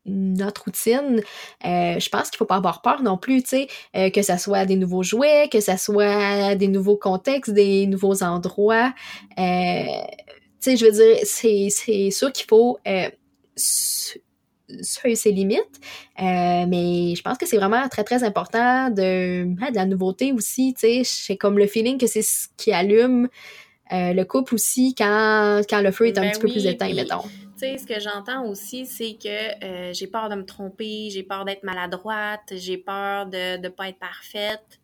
notre 0.07 0.64
routine, 0.64 1.23
euh, 1.64 1.99
je 1.99 2.09
pense 2.09 2.31
qu'il 2.31 2.37
faut 2.38 2.45
pas 2.45 2.57
avoir 2.57 2.83
peur 2.83 3.03
non 3.03 3.17
plus, 3.17 3.43
tu 3.43 3.49
sais, 3.49 3.69
euh, 3.97 4.11
que 4.11 4.23
ça 4.23 4.38
soit 4.38 4.64
des 4.67 4.77
nouveaux 4.77 5.03
jouets, 5.03 5.49
que 5.51 5.61
ça 5.61 5.77
soit 5.77 6.55
des 6.55 6.69
nouveaux 6.69 6.97
contextes, 6.97 7.53
des 7.53 7.87
nouveaux 7.87 8.23
endroits. 8.23 8.93
tu 9.37 9.43
sais, 10.61 10.77
je 10.77 10.85
veux 10.85 10.93
dire, 10.93 11.17
c'est 11.25 12.11
sûr 12.11 12.33
qu'il 12.33 12.47
faut 12.47 12.79
ses 14.68 15.33
limites. 15.33 15.81
Euh, 16.20 16.66
mais 16.66 17.14
je 17.14 17.22
pense 17.22 17.38
que 17.38 17.46
c'est 17.46 17.57
vraiment 17.57 17.88
très, 17.88 18.05
très 18.05 18.24
important 18.24 18.90
de, 18.90 19.44
hein, 19.61 19.70
de 19.70 19.74
la 19.74 19.87
nouveauté 19.87 20.33
aussi, 20.33 20.74
tu 20.74 20.81
sais. 20.81 21.03
C'est 21.05 21.37
comme 21.37 21.59
le 21.59 21.66
feeling 21.66 21.98
que 21.98 22.07
c'est 22.07 22.22
ce 22.22 22.48
qui 22.57 22.72
allume 22.72 23.29
euh, 23.92 24.12
le 24.12 24.24
couple 24.24 24.55
aussi 24.55 24.94
quand, 24.94 25.61
quand 25.68 25.81
le 25.81 25.90
feu 25.90 26.07
est 26.07 26.18
un 26.18 26.22
Ben 26.22 26.33
petit 26.33 26.40
peu 26.40 26.48
plus 26.48 26.66
éteint, 26.66 26.87
puis, 26.87 26.94
mettons. 26.94 27.22
Tu 27.22 27.61
sais, 27.61 27.79
ce 27.79 27.87
que 27.87 28.00
j'entends 28.00 28.46
aussi, 28.46 28.87
c'est 28.87 29.16
que 29.22 29.64
euh, 29.64 29.92
j'ai 29.92 30.07
peur 30.07 30.29
de 30.29 30.35
me 30.35 30.44
tromper, 30.44 31.11
j'ai 31.11 31.22
peur 31.22 31.44
d'être 31.44 31.62
maladroite, 31.62 32.53
j'ai 32.53 32.79
peur 32.79 33.27
de 33.27 33.59
ne 33.59 33.68
pas 33.68 33.88
être 33.88 33.98
parfaite. 33.98 34.81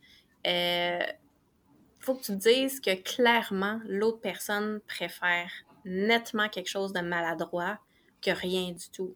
Faut 2.01 2.15
que 2.15 2.23
tu 2.23 2.33
te 2.33 2.49
dises 2.49 2.81
que 2.81 2.95
clairement, 2.95 3.79
l'autre 3.87 4.21
personne 4.21 4.81
préfère 4.87 5.51
nettement 5.85 6.49
quelque 6.49 6.69
chose 6.69 6.93
de 6.93 7.01
maladroit 7.01 7.79
que 8.23 8.31
rien 8.31 8.73
du 8.73 8.91
tout. 8.93 9.15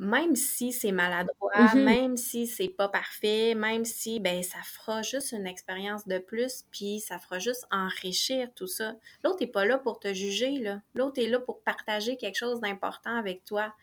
Même 0.00 0.36
si 0.36 0.72
c'est 0.72 0.92
maladroit, 0.92 1.50
Mhm. 1.74 1.82
même 1.82 2.16
si 2.16 2.46
c'est 2.46 2.68
pas 2.68 2.88
parfait, 2.88 3.54
même 3.56 3.84
si 3.84 4.20
ben 4.20 4.42
ça 4.44 4.58
fera 4.62 5.02
juste 5.02 5.32
une 5.32 5.46
expérience 5.46 6.06
de 6.06 6.18
plus, 6.18 6.64
puis 6.70 7.00
ça 7.00 7.18
fera 7.18 7.40
juste 7.40 7.66
enrichir 7.72 8.48
tout 8.54 8.68
ça. 8.68 8.94
L'autre 9.24 9.42
est 9.42 9.48
pas 9.48 9.64
là 9.64 9.76
pour 9.78 9.98
te 9.98 10.14
juger 10.14 10.58
là. 10.58 10.80
L'autre 10.94 11.20
est 11.20 11.26
là 11.28 11.40
pour 11.40 11.62
partager 11.62 12.16
quelque 12.16 12.36
chose 12.36 12.60
d'important 12.60 13.16
avec 13.16 13.44
toi. 13.44 13.74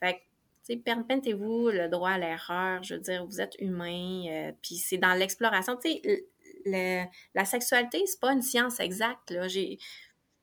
Fait 0.00 0.14
que 0.14 0.18
tu 0.66 0.74
sais, 0.74 0.76
permettez-vous 0.76 1.70
le 1.70 1.88
droit 1.88 2.10
à 2.10 2.18
l'erreur. 2.18 2.82
Je 2.82 2.94
veux 2.94 3.00
dire, 3.00 3.24
vous 3.24 3.40
êtes 3.40 3.54
humain, 3.60 4.24
euh, 4.28 4.52
puis 4.62 4.74
c'est 4.76 4.98
dans 4.98 5.14
l'exploration. 5.14 5.76
Tu 5.76 5.90
sais, 6.02 6.28
la 7.34 7.44
sexualité, 7.44 8.02
c'est 8.06 8.20
pas 8.20 8.32
une 8.32 8.42
science 8.42 8.80
exacte. 8.80 9.30
Là. 9.30 9.46
J'ai, 9.48 9.78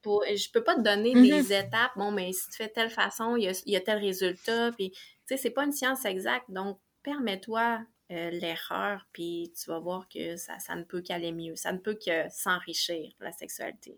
pour, 0.03 0.23
je 0.27 0.51
peux 0.51 0.63
pas 0.63 0.75
te 0.75 0.81
donner 0.81 1.13
des 1.13 1.53
étapes. 1.53 1.91
Bon, 1.95 2.11
mais 2.11 2.31
si 2.33 2.49
tu 2.49 2.57
fais 2.57 2.69
telle 2.69 2.89
façon, 2.89 3.35
il 3.35 3.45
y 3.45 3.47
a, 3.47 3.63
il 3.65 3.73
y 3.73 3.75
a 3.75 3.81
tel 3.81 3.97
résultat. 3.97 4.71
Puis, 4.77 4.91
tu 4.91 4.99
sais, 5.25 5.37
c'est 5.37 5.49
pas 5.49 5.63
une 5.63 5.71
science 5.71 6.05
exacte. 6.05 6.45
Donc, 6.49 6.77
permets-toi 7.01 7.79
euh, 8.11 8.29
l'erreur, 8.31 9.07
puis 9.13 9.53
tu 9.59 9.69
vas 9.69 9.79
voir 9.79 10.07
que 10.13 10.35
ça, 10.35 10.59
ça 10.59 10.75
ne 10.75 10.83
peut 10.83 11.01
qu'aller 11.01 11.31
mieux. 11.31 11.55
Ça 11.55 11.71
ne 11.71 11.77
peut 11.77 11.95
que 11.95 12.29
s'enrichir, 12.29 13.11
la 13.19 13.31
sexualité. 13.31 13.95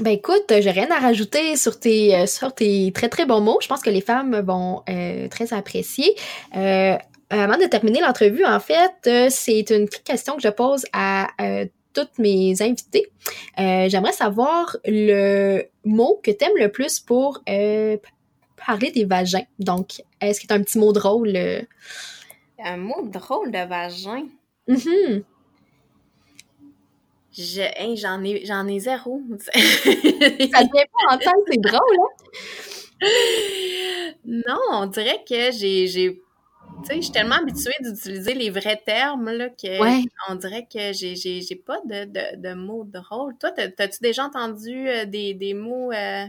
Ben 0.00 0.10
écoute, 0.10 0.44
j'ai 0.48 0.70
rien 0.70 0.90
à 0.90 0.98
rajouter 0.98 1.56
sur 1.56 1.80
tes, 1.80 2.14
euh, 2.14 2.26
sur 2.26 2.54
tes 2.54 2.92
très 2.92 3.08
très 3.08 3.26
bons 3.26 3.40
mots. 3.40 3.58
Je 3.60 3.66
pense 3.66 3.82
que 3.82 3.90
les 3.90 4.00
femmes 4.00 4.40
vont 4.40 4.82
euh, 4.88 5.28
très 5.28 5.52
apprécier. 5.52 6.14
Euh, 6.56 6.96
avant 7.30 7.56
de 7.56 7.66
terminer 7.66 8.00
l'entrevue, 8.00 8.44
en 8.44 8.60
fait, 8.60 9.30
c'est 9.30 9.70
une 9.70 9.86
petite 9.86 10.04
question 10.04 10.36
que 10.36 10.42
je 10.42 10.48
pose 10.48 10.84
à 10.92 11.28
euh, 11.40 11.66
toutes 11.92 12.18
mes 12.18 12.60
invités. 12.62 13.10
Euh, 13.58 13.88
J'aimerais 13.88 14.12
savoir 14.12 14.76
le 14.84 15.62
mot 15.84 16.20
que 16.22 16.30
tu 16.30 16.44
aimes 16.44 16.56
le 16.56 16.70
plus 16.70 17.00
pour 17.00 17.42
euh, 17.48 17.96
parler 18.66 18.90
des 18.90 19.04
vagins. 19.04 19.44
Donc, 19.58 20.02
est-ce 20.20 20.40
que 20.40 20.46
tu 20.46 20.52
as 20.52 20.56
un 20.56 20.62
petit 20.62 20.78
mot 20.78 20.92
drôle? 20.92 21.34
euh? 21.36 21.62
Un 22.62 22.76
mot 22.76 23.02
drôle 23.06 23.50
de 23.50 23.66
vagin? 23.66 24.26
Je, 27.32 27.60
hey, 27.62 27.96
j'en 27.96 28.22
ai, 28.24 28.44
j'en 28.44 28.66
ai 28.66 28.80
zéro. 28.80 29.22
Ça 29.38 29.52
te 29.52 29.92
vient 29.92 30.84
pas 30.92 31.14
en 31.14 31.18
tête, 31.18 31.30
c'est 31.50 31.60
drôle, 31.60 31.96
hein? 31.98 32.08
non, 34.26 34.58
on 34.72 34.86
dirait 34.86 35.24
que 35.26 35.50
j'ai, 35.52 35.86
j'ai, 35.86 36.20
tu 36.82 36.86
sais, 36.88 36.96
je 36.96 37.00
suis 37.02 37.12
tellement 37.12 37.36
habituée 37.36 37.72
d'utiliser 37.80 38.34
les 38.34 38.50
vrais 38.50 38.80
termes 38.84 39.30
là, 39.30 39.48
que 39.48 39.80
Ouais. 39.80 40.02
on 40.28 40.34
dirait 40.34 40.66
que 40.72 40.92
j'ai, 40.92 41.16
j'ai, 41.16 41.40
j'ai 41.42 41.56
pas 41.56 41.78
de, 41.84 42.04
de, 42.04 42.36
de 42.40 42.54
mots 42.54 42.84
drôles. 42.84 43.36
Toi, 43.38 43.50
t'as- 43.52 43.70
t'as-tu 43.70 43.98
déjà 44.00 44.24
entendu 44.24 44.88
euh, 44.88 45.04
des, 45.04 45.34
des 45.34 45.54
mots 45.54 45.92
euh, 45.92 46.24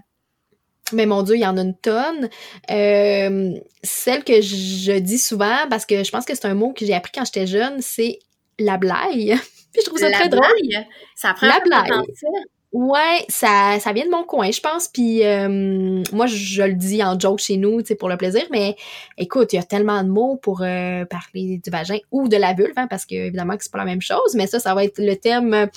Mais 0.93 1.05
mon 1.05 1.23
Dieu, 1.23 1.35
il 1.35 1.41
y 1.41 1.45
en 1.45 1.57
a 1.57 1.61
une 1.61 1.75
tonne. 1.77 2.29
Euh, 2.69 3.53
celle 3.83 4.23
que 4.23 4.41
je 4.41 4.97
dis 4.99 5.19
souvent, 5.19 5.67
parce 5.69 5.85
que 5.85 6.03
je 6.03 6.11
pense 6.11 6.25
que 6.25 6.35
c'est 6.35 6.45
un 6.45 6.53
mot 6.55 6.73
que 6.73 6.85
j'ai 6.85 6.93
appris 6.93 7.11
quand 7.13 7.25
j'étais 7.25 7.47
jeune, 7.47 7.81
c'est 7.81 8.19
la 8.59 8.77
blague. 8.77 9.37
Puis 9.73 9.81
je 9.81 9.85
trouve 9.85 9.99
ça 9.99 10.09
la 10.09 10.17
très 10.17 10.29
drôle. 10.29 10.45
Ça 11.15 11.33
prend 11.33 11.47
La 11.47 11.55
un 11.55 11.59
peu 11.59 11.63
de 11.63 11.69
blague. 11.69 12.05
Ouais, 12.73 13.25
ça, 13.27 13.79
ça 13.81 13.91
vient 13.91 14.05
de 14.05 14.11
mon 14.11 14.23
coin, 14.23 14.49
je 14.49 14.61
pense. 14.61 14.87
Puis 14.87 15.25
euh, 15.25 16.01
moi, 16.13 16.25
je, 16.25 16.35
je 16.35 16.63
le 16.63 16.73
dis 16.73 17.03
en 17.03 17.19
joke 17.19 17.39
chez 17.39 17.57
nous, 17.57 17.81
tu 17.81 17.87
sais, 17.89 17.95
pour 17.95 18.07
le 18.07 18.15
plaisir. 18.15 18.43
Mais 18.49 18.77
écoute, 19.17 19.51
il 19.51 19.57
y 19.57 19.59
a 19.59 19.63
tellement 19.63 20.01
de 20.03 20.07
mots 20.07 20.37
pour 20.37 20.61
euh, 20.61 21.03
parler 21.03 21.59
du 21.61 21.69
vagin 21.69 21.97
ou 22.11 22.29
de 22.29 22.37
la 22.37 22.53
vulve, 22.53 22.71
hein, 22.77 22.87
parce 22.89 23.05
que 23.05 23.15
évidemment 23.15 23.57
que 23.57 23.63
c'est 23.63 23.73
pas 23.73 23.79
la 23.79 23.85
même 23.85 24.01
chose. 24.01 24.35
Mais 24.35 24.47
ça, 24.47 24.61
ça 24.61 24.73
va 24.73 24.85
être 24.85 24.99
le 24.99 25.17
thème 25.17 25.69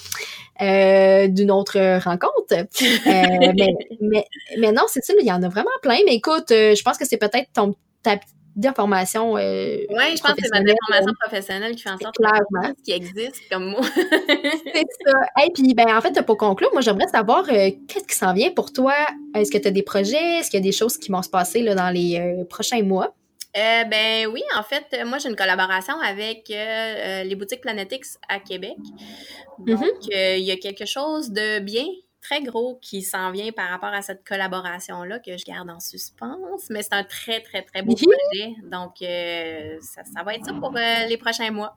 euh, 0.63 1.27
d'une 1.27 1.51
autre 1.51 1.99
rencontre. 1.99 2.53
Euh, 2.53 2.65
mais, 3.57 3.75
mais, 4.01 4.25
mais 4.59 4.71
non, 4.71 4.85
c'est 4.87 5.05
ça, 5.05 5.13
il 5.21 5.27
y 5.27 5.33
en 5.33 5.43
a 5.43 5.49
vraiment 5.49 5.71
plein. 5.83 5.99
Mais 6.07 6.15
écoute, 6.15 6.53
euh, 6.53 6.77
je 6.77 6.83
pense 6.85 6.97
que 6.97 7.07
c'est 7.07 7.17
peut-être 7.17 7.49
ton 7.53 7.75
ta 8.05 8.21
petite 8.55 8.67
information. 8.71 9.37
Euh, 9.37 9.79
Oui, 9.91 10.17
je 10.17 10.23
pense 10.23 10.33
que 10.33 10.43
c'est 10.43 10.51
ma 10.51 10.61
professionnelle, 10.61 10.65
déformation 10.65 11.13
professionnelle 11.21 11.75
qui 11.77 11.83
fait 11.83 11.91
en 11.91 11.99
sorte 11.99 12.15
Clairement. 12.17 12.73
que 12.73 12.79
ce 12.79 12.83
qui 12.85 12.93
existe 12.93 13.43
comme 13.51 13.67
mot. 13.71 13.83
C'est 13.83 14.87
ça. 15.07 15.19
Et 15.45 15.51
puis, 15.53 15.75
ben, 15.75 15.87
en 15.97 16.01
fait, 16.01 16.21
pour 16.23 16.37
conclure, 16.37 16.71
moi, 16.73 16.81
j'aimerais 16.81 17.09
savoir 17.09 17.45
euh, 17.51 17.71
qu'est-ce 17.89 18.07
qui 18.07 18.15
s'en 18.17 18.33
vient 18.33 18.51
pour 18.51 18.73
toi? 18.73 18.95
Est-ce 19.35 19.51
que 19.51 19.59
tu 19.59 19.69
as 19.69 19.71
des 19.71 19.83
projets? 19.83 20.39
Est-ce 20.39 20.51
qu'il 20.51 20.59
y 20.61 20.63
a 20.63 20.65
des 20.65 20.73
choses 20.73 20.97
qui 20.99 21.11
vont 21.11 21.23
se 21.23 21.29
passer 21.31 21.63
là, 21.63 21.75
dans 21.75 21.91
les 21.91 22.19
euh, 22.19 22.45
prochains 22.45 22.83
mois? 22.83 23.15
Euh, 23.57 23.85
ben 23.85 24.27
oui, 24.33 24.43
en 24.59 24.65
fait, 24.65 24.85
euh, 24.95 25.05
moi 25.07 25.19
j'ai 25.19 25.29
une 25.29 25.37
collaboration 25.37 25.95
avec 26.01 26.51
euh, 26.51 26.55
euh, 26.57 27.23
les 27.23 27.37
boutiques 27.37 27.61
Planetix 27.61 28.19
à 28.29 28.41
Québec. 28.41 28.75
Donc, 29.61 29.81
euh, 30.13 30.37
il 30.37 30.43
y 30.43 30.51
a 30.51 30.57
quelque 30.57 30.85
chose 30.87 31.31
de 31.31 31.61
bien, 31.61 31.85
très 32.25 32.43
gros 32.43 32.79
qui 32.81 33.03
s'en 33.03 33.31
vient 33.31 33.53
par 33.53 33.69
rapport 33.69 33.93
à 33.93 34.03
cette 34.03 34.27
collaboration-là 34.27 35.21
que 35.21 35.37
je 35.37 35.45
garde 35.45 35.71
en 35.71 35.79
suspens. 35.79 36.39
Mais 36.71 36.83
c'est 36.83 36.95
un 36.95 37.05
très, 37.05 37.41
très, 37.41 37.63
très 37.63 37.83
beau 37.83 37.95
projet. 37.95 38.55
Donc, 38.65 39.03
euh, 39.03 39.77
ça, 39.81 40.03
ça 40.05 40.23
va 40.25 40.35
être 40.35 40.47
ça 40.47 40.55
pour 40.55 40.75
euh, 40.77 41.07
les 41.07 41.19
prochains 41.19 41.51
mois. 41.51 41.77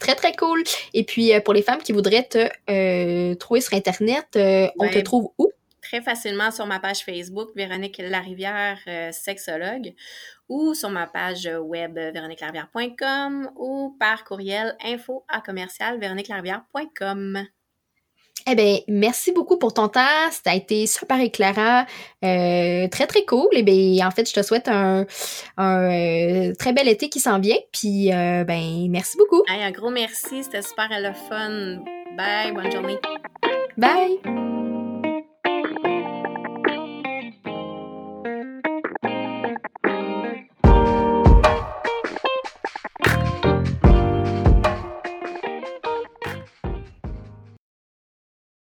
Très, 0.00 0.14
très 0.14 0.34
cool. 0.34 0.62
Et 0.92 1.04
puis, 1.04 1.32
euh, 1.32 1.40
pour 1.40 1.54
les 1.54 1.62
femmes 1.62 1.80
qui 1.80 1.92
voudraient 1.92 2.28
te 2.28 2.48
euh, 2.68 3.34
trouver 3.36 3.60
sur 3.60 3.74
Internet, 3.74 4.26
on 4.34 4.88
te 4.88 4.98
trouve 5.00 5.30
où? 5.38 5.50
Très 5.80 6.02
facilement 6.02 6.50
sur 6.50 6.66
ma 6.66 6.80
page 6.80 7.04
Facebook, 7.04 7.50
Véronique 7.54 7.98
Larivière, 7.98 8.80
sexologue, 9.12 9.94
ou 10.48 10.74
sur 10.74 10.90
ma 10.90 11.06
page 11.06 11.48
web 11.62 11.96
véroniquelarivière.com 11.96 13.52
ou 13.54 13.96
par 14.00 14.24
courriel 14.24 14.76
info 14.84 15.24
à 15.28 15.40
commercial. 15.40 16.00
Eh 18.48 18.54
bien, 18.54 18.78
merci 18.86 19.32
beaucoup 19.32 19.58
pour 19.58 19.74
ton 19.74 19.88
temps. 19.88 20.30
Ça 20.30 20.52
a 20.52 20.54
été 20.54 20.86
super 20.86 21.20
éclairant. 21.20 21.84
Euh, 22.24 22.86
très, 22.88 23.06
très 23.06 23.24
cool. 23.24 23.48
Et 23.52 23.62
bien, 23.62 24.06
en 24.06 24.10
fait, 24.12 24.28
je 24.28 24.34
te 24.34 24.42
souhaite 24.42 24.68
un, 24.68 25.04
un 25.56 25.90
euh, 25.90 26.52
très 26.56 26.72
bel 26.72 26.88
été 26.88 27.08
qui 27.08 27.18
s'en 27.18 27.40
vient. 27.40 27.56
Puis, 27.72 28.12
euh, 28.12 28.44
ben, 28.44 28.88
merci 28.88 29.16
beaucoup. 29.16 29.42
Hey, 29.48 29.64
un 29.64 29.72
gros 29.72 29.90
merci, 29.90 30.44
c'était 30.44 30.62
super 30.62 30.88
le 30.90 31.12
fun. 31.28 31.82
Bye, 32.16 32.52
bonne 32.52 32.70
journée. 32.70 32.98
Bye! 33.76 34.65